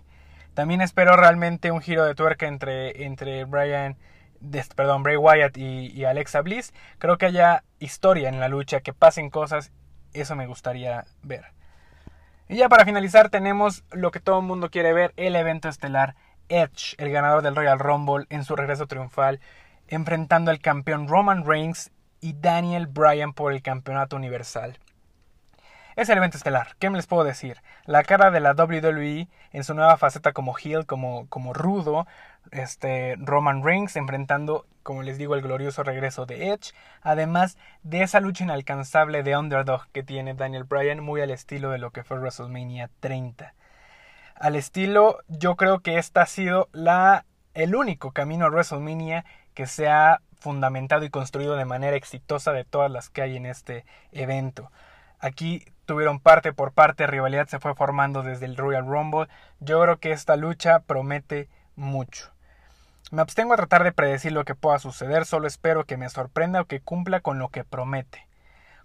También 0.53 0.81
espero 0.81 1.15
realmente 1.15 1.71
un 1.71 1.79
giro 1.79 2.03
de 2.03 2.15
tuerca 2.15 2.47
entre, 2.47 3.05
entre 3.05 3.45
Brian, 3.45 3.95
perdón, 4.75 5.03
Bray 5.03 5.15
Wyatt 5.15 5.55
y, 5.57 5.87
y 5.87 6.03
Alexa 6.03 6.41
Bliss. 6.41 6.73
Creo 6.97 7.17
que 7.17 7.27
haya 7.27 7.63
historia 7.79 8.27
en 8.27 8.41
la 8.41 8.49
lucha, 8.49 8.81
que 8.81 8.91
pasen 8.91 9.29
cosas. 9.29 9.71
Eso 10.13 10.35
me 10.35 10.47
gustaría 10.47 11.05
ver. 11.23 11.45
Y 12.51 12.57
ya 12.57 12.67
para 12.67 12.83
finalizar 12.83 13.29
tenemos 13.29 13.85
lo 13.91 14.11
que 14.11 14.19
todo 14.19 14.39
el 14.39 14.45
mundo 14.45 14.69
quiere 14.69 14.91
ver, 14.91 15.13
el 15.15 15.37
evento 15.37 15.69
estelar 15.69 16.15
Edge, 16.49 16.95
el 16.97 17.09
ganador 17.09 17.43
del 17.43 17.55
Royal 17.55 17.79
Rumble 17.79 18.25
en 18.29 18.43
su 18.43 18.57
regreso 18.57 18.87
triunfal, 18.87 19.39
enfrentando 19.87 20.51
al 20.51 20.59
campeón 20.59 21.07
Roman 21.07 21.45
Reigns 21.45 21.91
y 22.19 22.33
Daniel 22.33 22.87
Bryan 22.87 23.31
por 23.31 23.53
el 23.53 23.61
campeonato 23.61 24.17
universal. 24.17 24.79
Es 25.95 26.09
el 26.09 26.17
evento 26.17 26.35
estelar, 26.35 26.75
¿qué 26.77 26.89
me 26.89 26.97
les 26.97 27.07
puedo 27.07 27.23
decir? 27.23 27.61
La 27.85 28.03
cara 28.03 28.31
de 28.31 28.41
la 28.41 28.51
WWE 28.51 29.29
en 29.53 29.63
su 29.63 29.73
nueva 29.73 29.95
faceta 29.95 30.33
como 30.33 30.53
heel, 30.57 30.85
como, 30.85 31.29
como 31.29 31.53
rudo, 31.53 32.05
este, 32.51 33.15
Roman 33.17 33.63
Reigns 33.63 33.95
enfrentando, 33.95 34.65
como 34.83 35.03
les 35.03 35.17
digo, 35.17 35.35
el 35.35 35.41
glorioso 35.41 35.83
regreso 35.83 36.25
de 36.25 36.49
Edge, 36.49 36.73
además 37.01 37.57
de 37.83 38.03
esa 38.03 38.19
lucha 38.19 38.43
inalcanzable 38.43 39.23
de 39.23 39.37
underdog 39.37 39.87
que 39.91 40.03
tiene 40.03 40.33
Daniel 40.33 40.63
Bryan, 40.63 41.03
muy 41.03 41.21
al 41.21 41.31
estilo 41.31 41.71
de 41.71 41.77
lo 41.77 41.91
que 41.91 42.03
fue 42.03 42.19
WrestleMania 42.19 42.89
30. 42.99 43.53
Al 44.35 44.55
estilo, 44.55 45.19
yo 45.27 45.55
creo 45.55 45.79
que 45.79 45.97
esta 45.97 46.23
ha 46.23 46.25
sido 46.25 46.69
la, 46.71 47.25
el 47.53 47.75
único 47.75 48.11
camino 48.11 48.45
a 48.45 48.49
WrestleMania 48.49 49.25
que 49.53 49.67
se 49.67 49.87
ha 49.87 50.21
fundamentado 50.39 51.05
y 51.05 51.09
construido 51.09 51.55
de 51.55 51.65
manera 51.65 51.95
exitosa 51.95 52.51
de 52.51 52.65
todas 52.65 52.89
las 52.91 53.09
que 53.09 53.21
hay 53.21 53.37
en 53.37 53.45
este 53.45 53.85
evento. 54.11 54.71
Aquí 55.19 55.63
tuvieron 55.85 56.19
parte 56.19 56.51
por 56.51 56.73
parte, 56.73 57.05
rivalidad 57.05 57.47
se 57.47 57.59
fue 57.59 57.75
formando 57.75 58.23
desde 58.23 58.47
el 58.47 58.57
Royal 58.57 58.87
Rumble. 58.87 59.27
Yo 59.59 59.79
creo 59.81 59.97
que 59.99 60.11
esta 60.11 60.35
lucha 60.35 60.79
promete 60.79 61.47
mucho. 61.75 62.31
Me 63.11 63.21
abstengo 63.21 63.53
a 63.53 63.57
tratar 63.57 63.83
de 63.83 63.91
predecir 63.91 64.31
lo 64.31 64.45
que 64.45 64.55
pueda 64.55 64.79
suceder, 64.79 65.25
solo 65.25 65.45
espero 65.45 65.83
que 65.83 65.97
me 65.97 66.09
sorprenda 66.09 66.61
o 66.61 66.65
que 66.65 66.79
cumpla 66.79 67.19
con 67.19 67.39
lo 67.39 67.49
que 67.49 67.65
promete. 67.65 68.25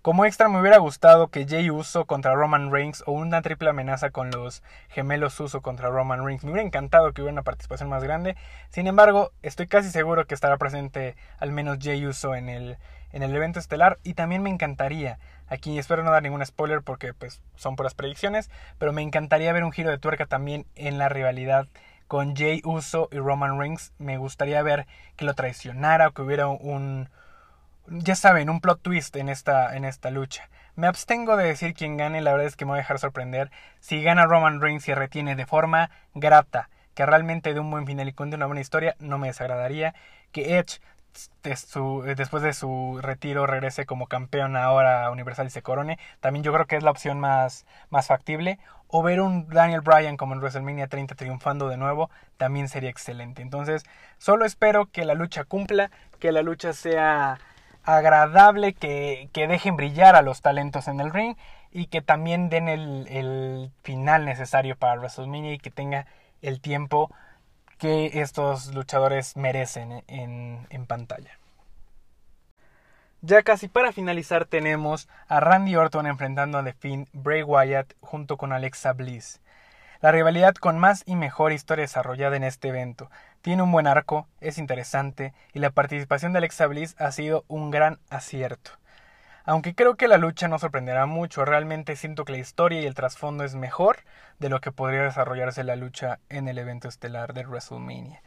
Como 0.02 0.24
extra 0.24 0.48
me 0.48 0.60
hubiera 0.60 0.78
gustado 0.78 1.28
que 1.28 1.46
Jay 1.46 1.70
Uso 1.70 2.06
contra 2.06 2.34
Roman 2.34 2.72
Reigns 2.72 3.04
o 3.06 3.12
una 3.12 3.40
triple 3.40 3.70
amenaza 3.70 4.10
con 4.10 4.32
los 4.32 4.64
gemelos 4.88 5.38
Uso 5.38 5.62
contra 5.62 5.90
Roman 5.90 6.24
Reigns. 6.24 6.42
Me 6.42 6.50
hubiera 6.50 6.66
encantado 6.66 7.12
que 7.12 7.22
hubiera 7.22 7.34
una 7.34 7.42
participación 7.42 7.88
más 7.88 8.02
grande. 8.02 8.36
Sin 8.68 8.88
embargo, 8.88 9.30
estoy 9.42 9.68
casi 9.68 9.90
seguro 9.90 10.26
que 10.26 10.34
estará 10.34 10.56
presente 10.56 11.14
al 11.38 11.52
menos 11.52 11.78
Jay 11.80 12.04
Uso 12.04 12.34
en 12.34 12.48
el, 12.48 12.78
en 13.12 13.22
el 13.22 13.32
evento 13.32 13.60
estelar 13.60 13.98
y 14.02 14.14
también 14.14 14.42
me 14.42 14.50
encantaría 14.50 15.20
Aquí 15.48 15.78
espero 15.78 16.02
no 16.02 16.10
dar 16.10 16.24
ningún 16.24 16.44
spoiler 16.44 16.82
porque 16.82 17.14
pues 17.14 17.40
son 17.54 17.76
puras 17.76 17.94
predicciones, 17.94 18.50
pero 18.78 18.92
me 18.92 19.02
encantaría 19.02 19.52
ver 19.52 19.62
un 19.62 19.70
giro 19.70 19.90
de 19.90 19.98
tuerca 19.98 20.26
también 20.26 20.66
en 20.74 20.98
la 20.98 21.08
rivalidad 21.08 21.68
con 22.08 22.36
Jay 22.36 22.60
Uso 22.64 23.08
y 23.10 23.18
Roman 23.18 23.58
Reigns. 23.58 23.92
Me 23.98 24.18
gustaría 24.18 24.62
ver 24.62 24.86
que 25.16 25.24
lo 25.24 25.34
traicionara 25.34 26.08
o 26.08 26.12
que 26.12 26.22
hubiera 26.22 26.48
un, 26.48 27.08
ya 27.88 28.14
saben, 28.14 28.50
un 28.50 28.60
plot 28.60 28.82
twist 28.82 29.16
en 29.16 29.28
esta, 29.28 29.76
en 29.76 29.84
esta 29.84 30.10
lucha. 30.10 30.48
Me 30.74 30.86
abstengo 30.86 31.36
de 31.36 31.46
decir 31.46 31.74
quién 31.74 31.96
gane, 31.96 32.20
la 32.20 32.32
verdad 32.32 32.46
es 32.46 32.56
que 32.56 32.64
me 32.64 32.72
voy 32.72 32.78
a 32.78 32.82
dejar 32.82 32.98
sorprender. 32.98 33.50
Si 33.80 34.02
gana 34.02 34.26
Roman 34.26 34.60
Reigns 34.60 34.88
y 34.88 34.94
retiene 34.94 35.34
de 35.34 35.46
forma 35.46 35.90
grata, 36.14 36.68
que 36.94 37.06
realmente 37.06 37.54
de 37.54 37.60
un 37.60 37.70
buen 37.70 37.86
final 37.86 38.08
y 38.08 38.12
cuente 38.12 38.36
una 38.36 38.46
buena 38.46 38.60
historia, 38.60 38.96
no 38.98 39.18
me 39.18 39.28
desagradaría. 39.28 39.94
Que 40.32 40.58
Edge 40.58 40.80
después 41.42 42.42
de 42.42 42.52
su 42.52 42.98
retiro 43.00 43.46
regrese 43.46 43.86
como 43.86 44.06
campeón 44.06 44.56
ahora 44.56 45.10
Universal 45.10 45.46
y 45.46 45.50
se 45.50 45.62
corone. 45.62 45.98
También 46.20 46.42
yo 46.42 46.52
creo 46.52 46.66
que 46.66 46.76
es 46.76 46.82
la 46.82 46.90
opción 46.90 47.20
más, 47.20 47.64
más 47.90 48.08
factible. 48.08 48.58
O 48.88 49.02
ver 49.02 49.20
un 49.20 49.48
Daniel 49.48 49.80
Bryan 49.80 50.16
como 50.16 50.34
en 50.34 50.40
WrestleMania 50.40 50.86
30 50.86 51.14
triunfando 51.14 51.68
de 51.68 51.76
nuevo 51.76 52.10
también 52.36 52.68
sería 52.68 52.90
excelente. 52.90 53.42
Entonces, 53.42 53.84
solo 54.18 54.44
espero 54.44 54.86
que 54.86 55.04
la 55.04 55.14
lucha 55.14 55.44
cumpla, 55.44 55.90
que 56.18 56.32
la 56.32 56.42
lucha 56.42 56.72
sea 56.72 57.38
agradable, 57.84 58.74
que, 58.74 59.28
que 59.32 59.48
dejen 59.48 59.76
brillar 59.76 60.16
a 60.16 60.22
los 60.22 60.42
talentos 60.42 60.88
en 60.88 61.00
el 61.00 61.12
ring 61.12 61.36
y 61.72 61.86
que 61.86 62.02
también 62.02 62.48
den 62.48 62.68
el, 62.68 63.06
el 63.08 63.70
final 63.82 64.24
necesario 64.24 64.76
para 64.76 64.98
WrestleMania 64.98 65.52
y 65.54 65.58
que 65.58 65.70
tenga 65.70 66.06
el 66.42 66.60
tiempo 66.60 67.10
que 67.78 68.20
estos 68.20 68.74
luchadores 68.74 69.36
merecen 69.36 70.02
en, 70.08 70.66
en 70.70 70.86
pantalla. 70.86 71.38
Ya 73.26 73.42
casi 73.42 73.66
para 73.66 73.90
finalizar 73.90 74.44
tenemos 74.44 75.08
a 75.26 75.40
Randy 75.40 75.74
Orton 75.74 76.06
enfrentando 76.06 76.58
a 76.58 76.62
The 76.62 76.74
Fiend 76.74 77.08
Bray 77.12 77.42
Wyatt 77.42 77.94
junto 78.00 78.36
con 78.36 78.52
Alexa 78.52 78.92
Bliss. 78.92 79.40
La 80.00 80.12
rivalidad 80.12 80.54
con 80.54 80.78
más 80.78 81.02
y 81.06 81.16
mejor 81.16 81.50
historia 81.50 81.82
desarrollada 81.82 82.36
en 82.36 82.44
este 82.44 82.68
evento. 82.68 83.10
Tiene 83.42 83.64
un 83.64 83.72
buen 83.72 83.88
arco, 83.88 84.28
es 84.40 84.58
interesante 84.58 85.34
y 85.52 85.58
la 85.58 85.70
participación 85.70 86.32
de 86.32 86.38
Alexa 86.38 86.68
Bliss 86.68 86.94
ha 87.00 87.10
sido 87.10 87.44
un 87.48 87.72
gran 87.72 87.98
acierto. 88.10 88.70
Aunque 89.44 89.74
creo 89.74 89.96
que 89.96 90.06
la 90.06 90.18
lucha 90.18 90.46
no 90.46 90.60
sorprenderá 90.60 91.06
mucho, 91.06 91.44
realmente 91.44 91.96
siento 91.96 92.24
que 92.24 92.30
la 92.30 92.38
historia 92.38 92.80
y 92.80 92.86
el 92.86 92.94
trasfondo 92.94 93.42
es 93.42 93.56
mejor 93.56 94.04
de 94.38 94.50
lo 94.50 94.60
que 94.60 94.70
podría 94.70 95.02
desarrollarse 95.02 95.64
la 95.64 95.74
lucha 95.74 96.20
en 96.28 96.46
el 96.46 96.58
evento 96.58 96.86
estelar 96.86 97.34
de 97.34 97.44
WrestleMania. 97.44 98.22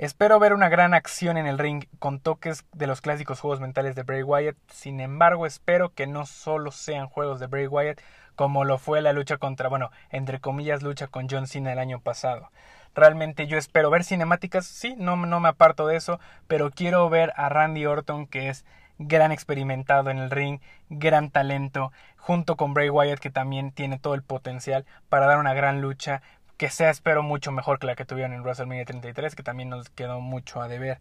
Espero 0.00 0.38
ver 0.38 0.54
una 0.54 0.70
gran 0.70 0.94
acción 0.94 1.36
en 1.36 1.46
el 1.46 1.58
ring 1.58 1.84
con 1.98 2.20
toques 2.20 2.64
de 2.72 2.86
los 2.86 3.02
clásicos 3.02 3.38
juegos 3.38 3.60
mentales 3.60 3.94
de 3.94 4.02
Bray 4.02 4.22
Wyatt, 4.22 4.56
sin 4.72 4.98
embargo 4.98 5.44
espero 5.44 5.92
que 5.92 6.06
no 6.06 6.24
solo 6.24 6.72
sean 6.72 7.06
juegos 7.06 7.38
de 7.38 7.48
Bray 7.48 7.66
Wyatt 7.66 8.00
como 8.34 8.64
lo 8.64 8.78
fue 8.78 9.02
la 9.02 9.12
lucha 9.12 9.36
contra, 9.36 9.68
bueno, 9.68 9.90
entre 10.08 10.40
comillas 10.40 10.82
lucha 10.82 11.08
con 11.08 11.28
John 11.28 11.46
Cena 11.46 11.74
el 11.74 11.78
año 11.78 12.00
pasado. 12.00 12.50
Realmente 12.94 13.46
yo 13.46 13.58
espero 13.58 13.90
ver 13.90 14.04
cinemáticas, 14.04 14.64
sí, 14.64 14.94
no, 14.96 15.16
no 15.16 15.38
me 15.38 15.50
aparto 15.50 15.86
de 15.86 15.96
eso, 15.96 16.18
pero 16.48 16.70
quiero 16.70 17.10
ver 17.10 17.34
a 17.36 17.50
Randy 17.50 17.84
Orton 17.84 18.26
que 18.26 18.48
es 18.48 18.64
gran 18.96 19.32
experimentado 19.32 20.08
en 20.08 20.16
el 20.16 20.30
ring, 20.30 20.60
gran 20.88 21.28
talento, 21.28 21.92
junto 22.16 22.56
con 22.56 22.72
Bray 22.72 22.88
Wyatt 22.88 23.18
que 23.18 23.30
también 23.30 23.70
tiene 23.70 23.98
todo 23.98 24.14
el 24.14 24.22
potencial 24.22 24.86
para 25.10 25.26
dar 25.26 25.36
una 25.36 25.52
gran 25.52 25.82
lucha 25.82 26.22
que 26.60 26.68
sea 26.68 26.90
espero 26.90 27.22
mucho 27.22 27.52
mejor 27.52 27.78
que 27.78 27.86
la 27.86 27.96
que 27.96 28.04
tuvieron 28.04 28.34
en 28.34 28.42
WrestleMania 28.42 28.84
33 28.84 29.34
que 29.34 29.42
también 29.42 29.70
nos 29.70 29.88
quedó 29.88 30.20
mucho 30.20 30.60
a 30.60 30.68
deber. 30.68 31.00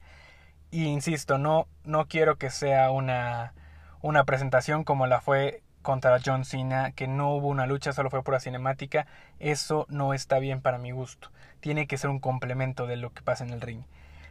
Y 0.71 0.85
insisto, 0.85 1.37
no, 1.37 1.67
no 1.83 2.07
quiero 2.07 2.37
que 2.37 2.49
sea 2.49 2.91
una, 2.91 3.53
una 3.99 4.23
presentación 4.23 4.85
como 4.85 5.05
la 5.05 5.19
fue 5.19 5.61
contra 5.81 6.17
John 6.25 6.45
Cena, 6.45 6.93
que 6.93 7.09
no 7.09 7.35
hubo 7.35 7.49
una 7.49 7.65
lucha, 7.65 7.91
solo 7.91 8.09
fue 8.09 8.23
pura 8.23 8.39
cinemática. 8.39 9.05
Eso 9.39 9.85
no 9.89 10.13
está 10.13 10.39
bien 10.39 10.61
para 10.61 10.77
mi 10.77 10.91
gusto. 10.91 11.29
Tiene 11.59 11.87
que 11.87 11.97
ser 11.97 12.09
un 12.09 12.21
complemento 12.21 12.87
de 12.87 12.95
lo 12.95 13.11
que 13.11 13.21
pasa 13.21 13.43
en 13.43 13.49
el 13.49 13.59
ring. 13.59 13.83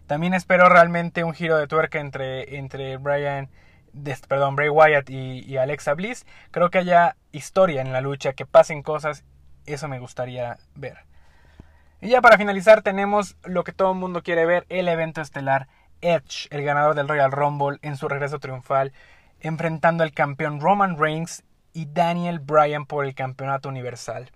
También 0.06 0.32
espero 0.32 0.70
realmente 0.70 1.24
un 1.24 1.34
giro 1.34 1.58
de 1.58 1.66
tuerca 1.66 2.00
entre, 2.00 2.56
entre 2.56 2.96
Brian, 2.96 3.50
perdón, 4.28 4.56
Bray 4.56 4.70
Wyatt 4.70 5.10
y, 5.10 5.58
Alexa 5.58 5.92
Bliss. 5.92 6.24
Creo 6.52 6.70
que 6.70 6.78
haya 6.78 7.16
historia 7.32 7.82
en 7.82 7.92
la 7.92 8.00
lucha, 8.00 8.32
que 8.32 8.46
pasen 8.46 8.82
cosas. 8.82 9.24
Eso 9.66 9.88
me 9.88 9.98
gustaría 9.98 10.56
ver. 10.74 11.06
Y 12.00 12.11
ya 12.11 12.20
para 12.20 12.38
finalizar 12.38 12.82
tenemos 12.82 13.37
lo 13.42 13.64
que 13.64 13.72
todo 13.72 13.92
el 13.92 13.98
mundo 13.98 14.22
quiere 14.22 14.46
ver, 14.46 14.66
el 14.68 14.87
evento 14.87 15.20
estelar 15.20 15.66
Edge, 16.00 16.46
el 16.50 16.62
ganador 16.62 16.94
del 16.94 17.08
Royal 17.08 17.32
Rumble 17.32 17.78
en 17.82 17.96
su 17.96 18.06
regreso 18.06 18.38
triunfal, 18.38 18.92
enfrentando 19.40 20.04
al 20.04 20.12
campeón 20.12 20.61
Roman 20.61 20.96
Reigns 20.96 21.42
y 21.72 21.87
Daniel 21.87 22.38
Bryan 22.38 22.87
por 22.87 23.04
el 23.04 23.16
campeonato 23.16 23.68
universal. 23.68 24.30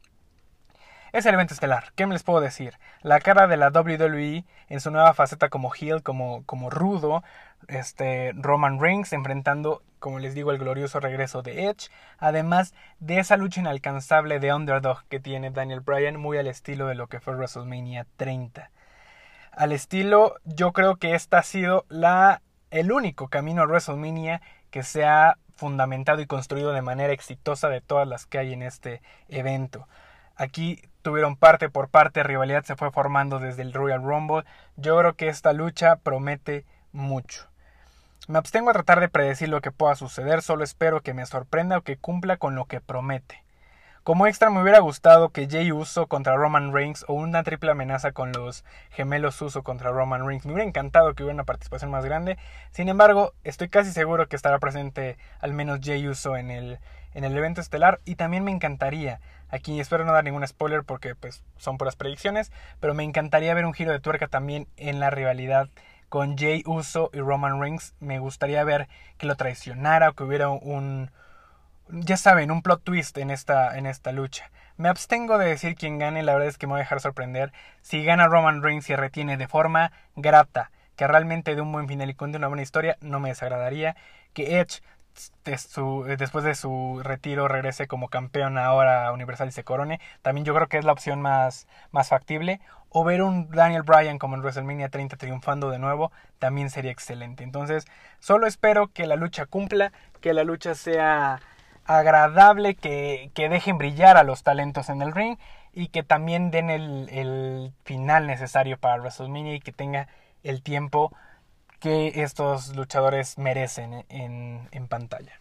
Es 1.12 1.26
el 1.26 1.34
evento 1.34 1.54
estelar. 1.54 1.92
¿Qué 1.94 2.06
me 2.06 2.14
les 2.14 2.22
puedo 2.22 2.40
decir? 2.40 2.78
La 3.02 3.20
cara 3.20 3.46
de 3.46 3.56
la 3.56 3.68
WWE 3.68 4.44
en 4.68 4.80
su 4.80 4.90
nueva 4.90 5.12
faceta 5.14 5.48
como 5.48 5.70
heel, 5.72 6.02
como, 6.02 6.42
como 6.46 6.70
rudo. 6.70 7.22
Este, 7.68 8.32
Roman 8.34 8.80
Reigns 8.80 9.12
enfrentando, 9.12 9.82
como 9.98 10.18
les 10.18 10.34
digo, 10.34 10.50
el 10.50 10.58
glorioso 10.58 11.00
regreso 11.00 11.42
de 11.42 11.66
Edge. 11.66 11.90
Además 12.18 12.74
de 13.00 13.18
esa 13.18 13.36
lucha 13.36 13.60
inalcanzable 13.60 14.40
de 14.40 14.52
underdog 14.52 15.04
que 15.08 15.20
tiene 15.20 15.50
Daniel 15.50 15.80
Bryan, 15.80 16.18
muy 16.18 16.38
al 16.38 16.46
estilo 16.46 16.86
de 16.86 16.94
lo 16.94 17.08
que 17.08 17.20
fue 17.20 17.34
WrestleMania 17.34 18.06
30. 18.16 18.70
Al 19.52 19.72
estilo, 19.72 20.36
yo 20.44 20.72
creo 20.72 20.96
que 20.96 21.14
esta 21.14 21.38
ha 21.38 21.42
sido 21.42 21.84
la, 21.88 22.42
el 22.70 22.90
único 22.90 23.28
camino 23.28 23.62
a 23.62 23.66
WrestleMania 23.66 24.40
que 24.70 24.82
se 24.82 25.04
ha 25.04 25.36
fundamentado 25.54 26.20
y 26.20 26.26
construido 26.26 26.72
de 26.72 26.82
manera 26.82 27.12
exitosa 27.12 27.68
de 27.68 27.80
todas 27.80 28.08
las 28.08 28.26
que 28.26 28.38
hay 28.38 28.52
en 28.52 28.62
este 28.62 29.02
evento. 29.28 29.86
Aquí 30.34 30.82
tuvieron 31.02 31.36
parte 31.36 31.68
por 31.68 31.88
parte, 31.88 32.22
rivalidad 32.22 32.64
se 32.64 32.76
fue 32.76 32.90
formando 32.90 33.38
desde 33.38 33.62
el 33.62 33.72
Royal 33.72 34.02
Rumble. 34.02 34.44
Yo 34.76 34.98
creo 34.98 35.14
que 35.14 35.28
esta 35.28 35.52
lucha 35.52 35.96
promete 35.96 36.64
mucho. 36.92 37.51
Me 38.28 38.38
abstengo 38.38 38.70
a 38.70 38.72
tratar 38.72 39.00
de 39.00 39.08
predecir 39.08 39.48
lo 39.48 39.60
que 39.60 39.72
pueda 39.72 39.96
suceder, 39.96 40.42
solo 40.42 40.62
espero 40.62 41.00
que 41.00 41.12
me 41.12 41.26
sorprenda 41.26 41.78
o 41.78 41.82
que 41.82 41.96
cumpla 41.96 42.36
con 42.36 42.54
lo 42.54 42.66
que 42.66 42.80
promete. 42.80 43.42
Como 44.04 44.26
extra 44.26 44.48
me 44.48 44.62
hubiera 44.62 44.78
gustado 44.78 45.30
que 45.30 45.48
Jay 45.48 45.72
Uso 45.72 46.06
contra 46.06 46.36
Roman 46.36 46.72
Reigns 46.72 47.04
o 47.08 47.14
una 47.14 47.42
triple 47.42 47.72
amenaza 47.72 48.12
con 48.12 48.32
los 48.32 48.64
gemelos 48.90 49.40
Uso 49.42 49.62
contra 49.62 49.90
Roman 49.90 50.26
Reigns. 50.26 50.46
Me 50.46 50.52
hubiera 50.52 50.68
encantado 50.68 51.14
que 51.14 51.22
hubiera 51.24 51.34
una 51.34 51.44
participación 51.44 51.90
más 51.90 52.04
grande. 52.04 52.38
Sin 52.70 52.88
embargo, 52.88 53.32
estoy 53.42 53.68
casi 53.68 53.90
seguro 53.90 54.28
que 54.28 54.36
estará 54.36 54.58
presente 54.58 55.18
al 55.40 55.52
menos 55.52 55.80
Jay 55.82 56.06
Uso 56.06 56.36
en 56.36 56.50
el, 56.50 56.78
en 57.14 57.24
el 57.24 57.36
evento 57.36 57.60
estelar 57.60 58.00
y 58.04 58.14
también 58.14 58.44
me 58.44 58.52
encantaría 58.52 59.20
Aquí 59.52 59.78
espero 59.78 60.06
no 60.06 60.14
dar 60.14 60.24
ningún 60.24 60.46
spoiler 60.48 60.82
porque 60.82 61.14
pues 61.14 61.42
son 61.58 61.76
puras 61.76 61.94
predicciones, 61.94 62.50
pero 62.80 62.94
me 62.94 63.04
encantaría 63.04 63.52
ver 63.52 63.66
un 63.66 63.74
giro 63.74 63.92
de 63.92 64.00
tuerca 64.00 64.26
también 64.26 64.66
en 64.78 64.98
la 64.98 65.10
rivalidad 65.10 65.68
con 66.12 66.36
Jay 66.36 66.62
Uso 66.66 67.08
y 67.14 67.20
Roman 67.20 67.58
Reigns. 67.58 67.94
Me 67.98 68.18
gustaría 68.18 68.62
ver 68.64 68.86
que 69.16 69.26
lo 69.26 69.34
traicionara 69.34 70.10
o 70.10 70.12
que 70.12 70.24
hubiera 70.24 70.50
un 70.50 71.10
ya 71.88 72.18
saben, 72.18 72.50
un 72.50 72.60
plot 72.60 72.84
twist 72.84 73.16
en 73.16 73.30
esta 73.30 73.78
en 73.78 73.86
esta 73.86 74.12
lucha. 74.12 74.50
Me 74.76 74.90
abstengo 74.90 75.38
de 75.38 75.46
decir 75.46 75.74
quién 75.74 75.98
gane, 75.98 76.22
la 76.22 76.34
verdad 76.34 76.48
es 76.48 76.58
que 76.58 76.66
me 76.66 76.72
voy 76.72 76.80
a 76.80 76.84
dejar 76.84 77.00
sorprender. 77.00 77.50
Si 77.80 78.04
gana 78.04 78.28
Roman 78.28 78.62
Reigns 78.62 78.90
y 78.90 78.94
retiene 78.94 79.38
de 79.38 79.48
forma 79.48 79.90
grata, 80.14 80.70
que 80.96 81.06
realmente 81.06 81.54
de 81.54 81.62
un 81.62 81.72
buen 81.72 81.88
final 81.88 82.10
y 82.10 82.14
cuente 82.14 82.36
una 82.36 82.48
buena 82.48 82.62
historia, 82.62 82.98
no 83.00 83.18
me 83.18 83.30
desagradaría. 83.30 83.96
Que 84.34 84.60
Edge 84.60 84.82
después 85.44 86.44
de 86.44 86.54
su 86.54 87.00
retiro 87.02 87.48
regrese 87.48 87.86
como 87.86 88.08
campeón 88.08 88.58
ahora 88.58 89.12
Universal 89.12 89.48
y 89.48 89.52
se 89.52 89.64
corone. 89.64 90.00
También 90.22 90.44
yo 90.44 90.54
creo 90.54 90.68
que 90.68 90.78
es 90.78 90.84
la 90.84 90.92
opción 90.92 91.20
más, 91.20 91.66
más 91.90 92.08
factible. 92.08 92.60
O 92.90 93.04
ver 93.04 93.22
un 93.22 93.50
Daniel 93.50 93.82
Bryan 93.82 94.18
como 94.18 94.34
en 94.36 94.42
WrestleMania 94.42 94.90
30 94.90 95.16
triunfando 95.16 95.70
de 95.70 95.78
nuevo 95.78 96.12
también 96.38 96.70
sería 96.70 96.90
excelente. 96.90 97.42
Entonces, 97.42 97.86
solo 98.20 98.46
espero 98.46 98.88
que 98.88 99.06
la 99.06 99.16
lucha 99.16 99.46
cumpla, 99.46 99.92
que 100.20 100.34
la 100.34 100.44
lucha 100.44 100.74
sea 100.74 101.40
agradable, 101.84 102.74
que, 102.74 103.30
que 103.34 103.48
dejen 103.48 103.78
brillar 103.78 104.16
a 104.16 104.24
los 104.24 104.42
talentos 104.42 104.88
en 104.88 105.02
el 105.02 105.12
ring 105.12 105.38
y 105.72 105.88
que 105.88 106.02
también 106.02 106.50
den 106.50 106.70
el, 106.70 107.08
el 107.10 107.72
final 107.84 108.26
necesario 108.26 108.78
para 108.78 109.00
WrestleMania 109.00 109.54
y 109.54 109.60
que 109.60 109.72
tenga 109.72 110.08
el 110.42 110.62
tiempo 110.62 111.12
que 111.82 112.22
estos 112.22 112.76
luchadores 112.76 113.38
merecen 113.38 114.04
en, 114.08 114.68
en 114.70 114.86
pantalla. 114.86 115.32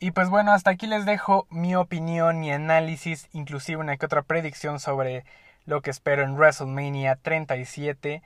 Y 0.00 0.10
pues 0.10 0.28
bueno, 0.28 0.50
hasta 0.52 0.70
aquí 0.70 0.88
les 0.88 1.06
dejo 1.06 1.46
mi 1.50 1.76
opinión, 1.76 2.40
mi 2.40 2.50
análisis, 2.50 3.28
inclusive 3.32 3.80
una 3.80 3.96
que 3.96 4.06
otra 4.06 4.22
predicción 4.22 4.80
sobre 4.80 5.24
lo 5.66 5.82
que 5.82 5.90
espero 5.90 6.24
en 6.24 6.34
WrestleMania 6.34 7.14
37. 7.14 8.22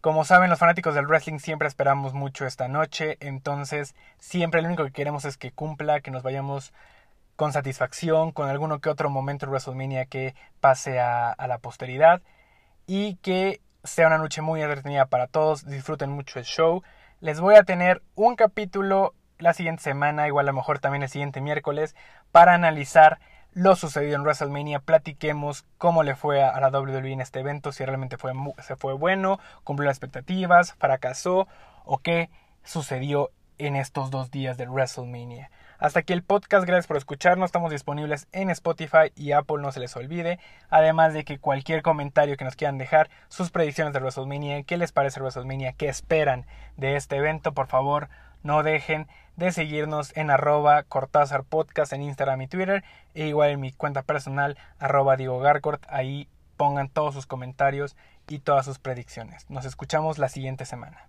Como 0.00 0.24
saben, 0.24 0.50
los 0.50 0.58
fanáticos 0.58 0.96
del 0.96 1.06
wrestling 1.06 1.38
siempre 1.38 1.68
esperamos 1.68 2.14
mucho 2.14 2.46
esta 2.46 2.66
noche, 2.66 3.16
entonces 3.20 3.94
siempre 4.18 4.60
lo 4.60 4.66
único 4.66 4.84
que 4.84 4.90
queremos 4.90 5.24
es 5.24 5.36
que 5.36 5.52
cumpla, 5.52 6.00
que 6.00 6.10
nos 6.10 6.24
vayamos 6.24 6.72
con 7.36 7.52
satisfacción, 7.52 8.32
con 8.32 8.48
alguno 8.48 8.80
que 8.80 8.90
otro 8.90 9.08
momento 9.08 9.46
de 9.46 9.50
WrestleMania 9.50 10.06
que 10.06 10.34
pase 10.60 10.98
a 10.98 11.36
la 11.46 11.58
posteridad 11.58 12.22
y 12.88 13.16
que 13.16 13.60
sea 13.84 14.06
una 14.06 14.18
noche 14.18 14.42
muy 14.42 14.62
entretenida 14.62 15.06
para 15.06 15.26
todos, 15.26 15.66
disfruten 15.66 16.10
mucho 16.10 16.38
el 16.38 16.44
show. 16.44 16.82
Les 17.20 17.40
voy 17.40 17.54
a 17.54 17.64
tener 17.64 18.02
un 18.14 18.34
capítulo 18.34 19.14
la 19.38 19.52
siguiente 19.52 19.82
semana, 19.82 20.26
igual 20.26 20.48
a 20.48 20.52
lo 20.52 20.56
mejor 20.56 20.78
también 20.78 21.02
el 21.02 21.08
siguiente 21.08 21.40
miércoles, 21.40 21.94
para 22.32 22.54
analizar 22.54 23.20
lo 23.52 23.76
sucedido 23.76 24.16
en 24.16 24.22
WrestleMania, 24.22 24.80
platiquemos 24.80 25.64
cómo 25.78 26.02
le 26.02 26.16
fue 26.16 26.42
a 26.42 26.58
la 26.60 26.70
WWE 26.70 27.12
en 27.12 27.20
este 27.20 27.40
evento, 27.40 27.70
si 27.70 27.84
realmente 27.84 28.16
fue, 28.16 28.32
se 28.58 28.74
fue 28.74 28.94
bueno, 28.94 29.38
cumplió 29.62 29.86
las 29.86 29.96
expectativas, 29.96 30.74
fracasó 30.74 31.46
o 31.84 31.98
qué 31.98 32.30
sucedió 32.64 33.30
en 33.58 33.76
estos 33.76 34.10
dos 34.10 34.30
días 34.30 34.56
de 34.56 34.66
WrestleMania. 34.66 35.50
Hasta 35.78 36.00
aquí 36.00 36.12
el 36.12 36.22
podcast, 36.22 36.66
gracias 36.66 36.86
por 36.86 36.96
escucharnos, 36.96 37.48
estamos 37.48 37.70
disponibles 37.70 38.28
en 38.32 38.48
Spotify 38.50 39.12
y 39.16 39.32
Apple, 39.32 39.60
no 39.60 39.72
se 39.72 39.80
les 39.80 39.96
olvide, 39.96 40.38
además 40.70 41.12
de 41.12 41.24
que 41.24 41.38
cualquier 41.38 41.82
comentario 41.82 42.36
que 42.36 42.44
nos 42.44 42.54
quieran 42.54 42.78
dejar, 42.78 43.10
sus 43.28 43.50
predicciones 43.50 43.92
de 43.92 43.98
WrestleMania, 43.98 44.62
qué 44.62 44.76
les 44.76 44.92
parece 44.92 45.20
WrestleMania, 45.20 45.72
qué 45.72 45.88
esperan 45.88 46.46
de 46.76 46.96
este 46.96 47.16
evento, 47.16 47.52
por 47.52 47.66
favor, 47.66 48.08
no 48.42 48.62
dejen 48.62 49.08
de 49.36 49.50
seguirnos 49.50 50.16
en 50.16 50.30
arroba 50.30 50.84
Cortázar 50.84 51.42
Podcast 51.42 51.92
en 51.92 52.02
Instagram 52.02 52.42
y 52.42 52.48
Twitter, 52.48 52.84
e 53.14 53.26
igual 53.26 53.50
en 53.50 53.60
mi 53.60 53.72
cuenta 53.72 54.02
personal, 54.02 54.56
arroba 54.78 55.16
Diego 55.16 55.40
Garcort, 55.40 55.82
ahí 55.88 56.28
pongan 56.56 56.88
todos 56.88 57.14
sus 57.14 57.26
comentarios 57.26 57.96
y 58.28 58.38
todas 58.38 58.64
sus 58.64 58.78
predicciones. 58.78 59.50
Nos 59.50 59.64
escuchamos 59.64 60.18
la 60.18 60.28
siguiente 60.28 60.66
semana. 60.66 61.08